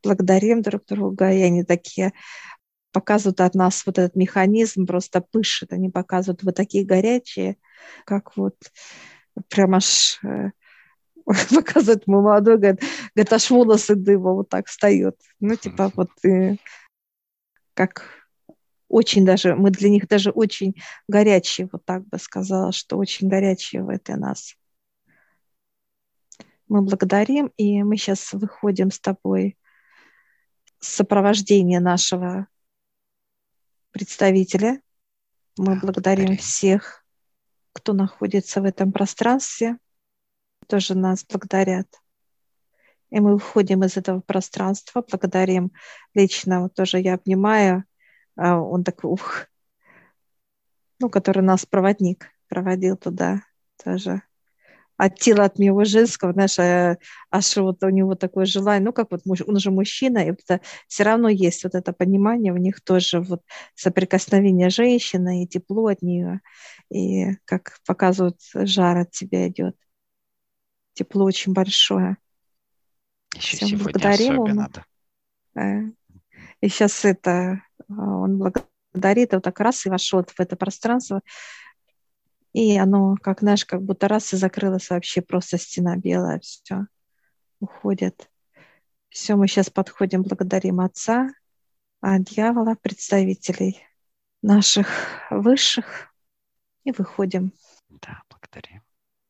благодарим 0.04 0.62
друг 0.62 0.86
друга, 0.88 1.32
и 1.32 1.42
они 1.42 1.64
такие, 1.64 2.14
показывают 2.92 3.42
от 3.42 3.56
нас 3.56 3.86
вот 3.86 3.98
этот 3.98 4.16
механизм, 4.16 4.86
просто 4.86 5.22
пышет. 5.22 5.74
Они 5.74 5.90
показывают, 5.90 6.44
вы 6.44 6.52
такие 6.52 6.86
горячие, 6.86 7.58
как 8.06 8.36
вот 8.38 8.56
прям 9.50 9.76
аж 9.76 10.20
э, 10.24 10.52
показывает 11.56 12.08
мой 12.08 12.22
молодой, 12.22 12.58
говорит, 12.58 12.82
говорит, 13.16 13.34
аж 13.34 13.50
волосы 13.50 13.96
дыма 13.96 14.34
вот 14.34 14.50
так 14.50 14.68
встает. 14.68 15.16
Ну, 15.40 15.56
типа 15.56 15.92
вот 15.96 16.10
э, 16.26 16.58
как 17.74 18.04
очень 18.88 19.26
даже, 19.26 19.56
мы 19.56 19.72
для 19.72 19.90
них 19.90 20.08
даже 20.08 20.32
очень 20.32 20.76
горячие, 21.08 21.70
вот 21.72 21.86
так 21.86 22.06
бы 22.08 22.18
сказала, 22.20 22.72
что 22.72 22.98
очень 22.98 23.30
горячие 23.30 23.84
в 23.84 23.90
этой 23.90 24.18
нас. 24.18 24.56
Мы 26.68 26.82
благодарим, 26.82 27.52
и 27.58 27.84
мы 27.84 27.98
сейчас 27.98 28.34
выходим 28.34 28.92
с 28.92 29.00
тобой 29.00 29.58
с 30.80 30.96
сопровождения 30.96 31.80
нашего 31.80 32.48
представителя. 33.92 34.82
Мы 35.58 35.76
Да, 35.76 35.82
благодарим 35.82 36.26
благодарим. 36.26 36.38
всех, 36.38 37.06
кто 37.74 37.94
находится 37.94 38.62
в 38.62 38.66
этом 38.66 38.92
пространстве, 38.92 39.78
тоже 40.68 40.96
нас 40.96 41.26
благодарят. 41.26 41.88
И 43.10 43.20
мы 43.20 43.34
выходим 43.34 43.84
из 43.84 43.98
этого 43.98 44.22
пространства, 44.22 45.02
благодарим 45.08 45.72
лично, 46.14 46.62
вот 46.62 46.74
тоже 46.74 47.00
я 47.00 47.16
обнимаю, 47.16 47.84
а 48.38 48.58
он 48.60 48.84
такой, 48.84 49.12
ух, 49.12 49.48
ну, 51.00 51.10
который 51.10 51.44
нас 51.44 51.66
проводник 51.66 52.28
проводил 52.48 52.98
туда 52.98 53.42
тоже 53.84 54.22
от 55.02 55.18
тела 55.18 55.46
от 55.46 55.58
моего 55.58 55.84
женского, 55.84 56.32
знаешь, 56.32 56.60
а, 56.60 56.96
аж 57.32 57.58
вот 57.58 57.84
у 57.84 57.90
него 57.90 58.14
такое 58.14 58.46
желание, 58.46 58.86
ну, 58.86 58.94
как 58.94 59.10
вот 59.10 59.22
он 59.26 59.58
же 59.58 59.72
мужчина, 59.72 60.20
и 60.20 60.30
вот 60.30 60.42
это, 60.46 60.62
все 60.88 61.02
равно 61.02 61.28
есть 61.28 61.64
вот 61.64 61.74
это 61.74 61.92
понимание, 61.92 62.54
у 62.54 62.58
них 62.58 62.82
тоже 62.82 63.20
вот 63.20 63.42
соприкосновение 63.74 64.70
женщины 64.70 65.44
и 65.44 65.48
тепло 65.48 65.88
от 65.88 66.04
нее, 66.04 66.42
и 66.92 67.32
как 67.46 67.80
показывают, 67.88 68.38
жар 68.54 68.98
от 68.98 69.10
тебя 69.10 69.48
идет. 69.48 69.76
Тепло 70.94 71.26
очень 71.26 71.54
большое. 71.54 72.18
Еще 73.34 73.58
Всем 73.58 73.70
сегодня 73.70 73.86
благодарим 73.86 74.42
особенно, 74.44 74.62
ему. 74.62 74.70
да. 75.56 75.84
И 76.62 76.70
сейчас 76.70 77.06
это, 77.06 77.64
а, 77.90 78.18
он 78.18 78.38
благодарит, 78.38 79.34
вот 79.34 79.44
так 79.44 79.60
раз 79.62 79.84
и 79.88 79.90
вошел 79.90 80.24
в 80.24 80.40
это 80.40 80.56
пространство, 80.56 81.22
и 82.54 82.78
оно, 82.78 83.16
как, 83.22 83.42
знаешь, 83.42 83.66
как 83.66 83.82
будто 83.82 84.08
раз 84.08 84.34
и 84.34 84.38
закрылось 84.38 84.90
вообще 84.90 85.22
просто 85.22 85.58
стена 85.58 85.96
белая, 85.96 86.40
все, 86.40 86.88
уходит. 87.60 88.30
Все, 89.10 89.36
мы 89.36 89.48
сейчас 89.48 89.70
подходим, 89.70 90.24
благодарим 90.24 90.80
Отца, 90.80 91.30
а 92.02 92.20
дьявола, 92.20 92.76
представителей 92.82 93.82
наших 94.42 94.88
высших, 95.30 96.12
и 96.84 96.92
выходим. 96.92 97.54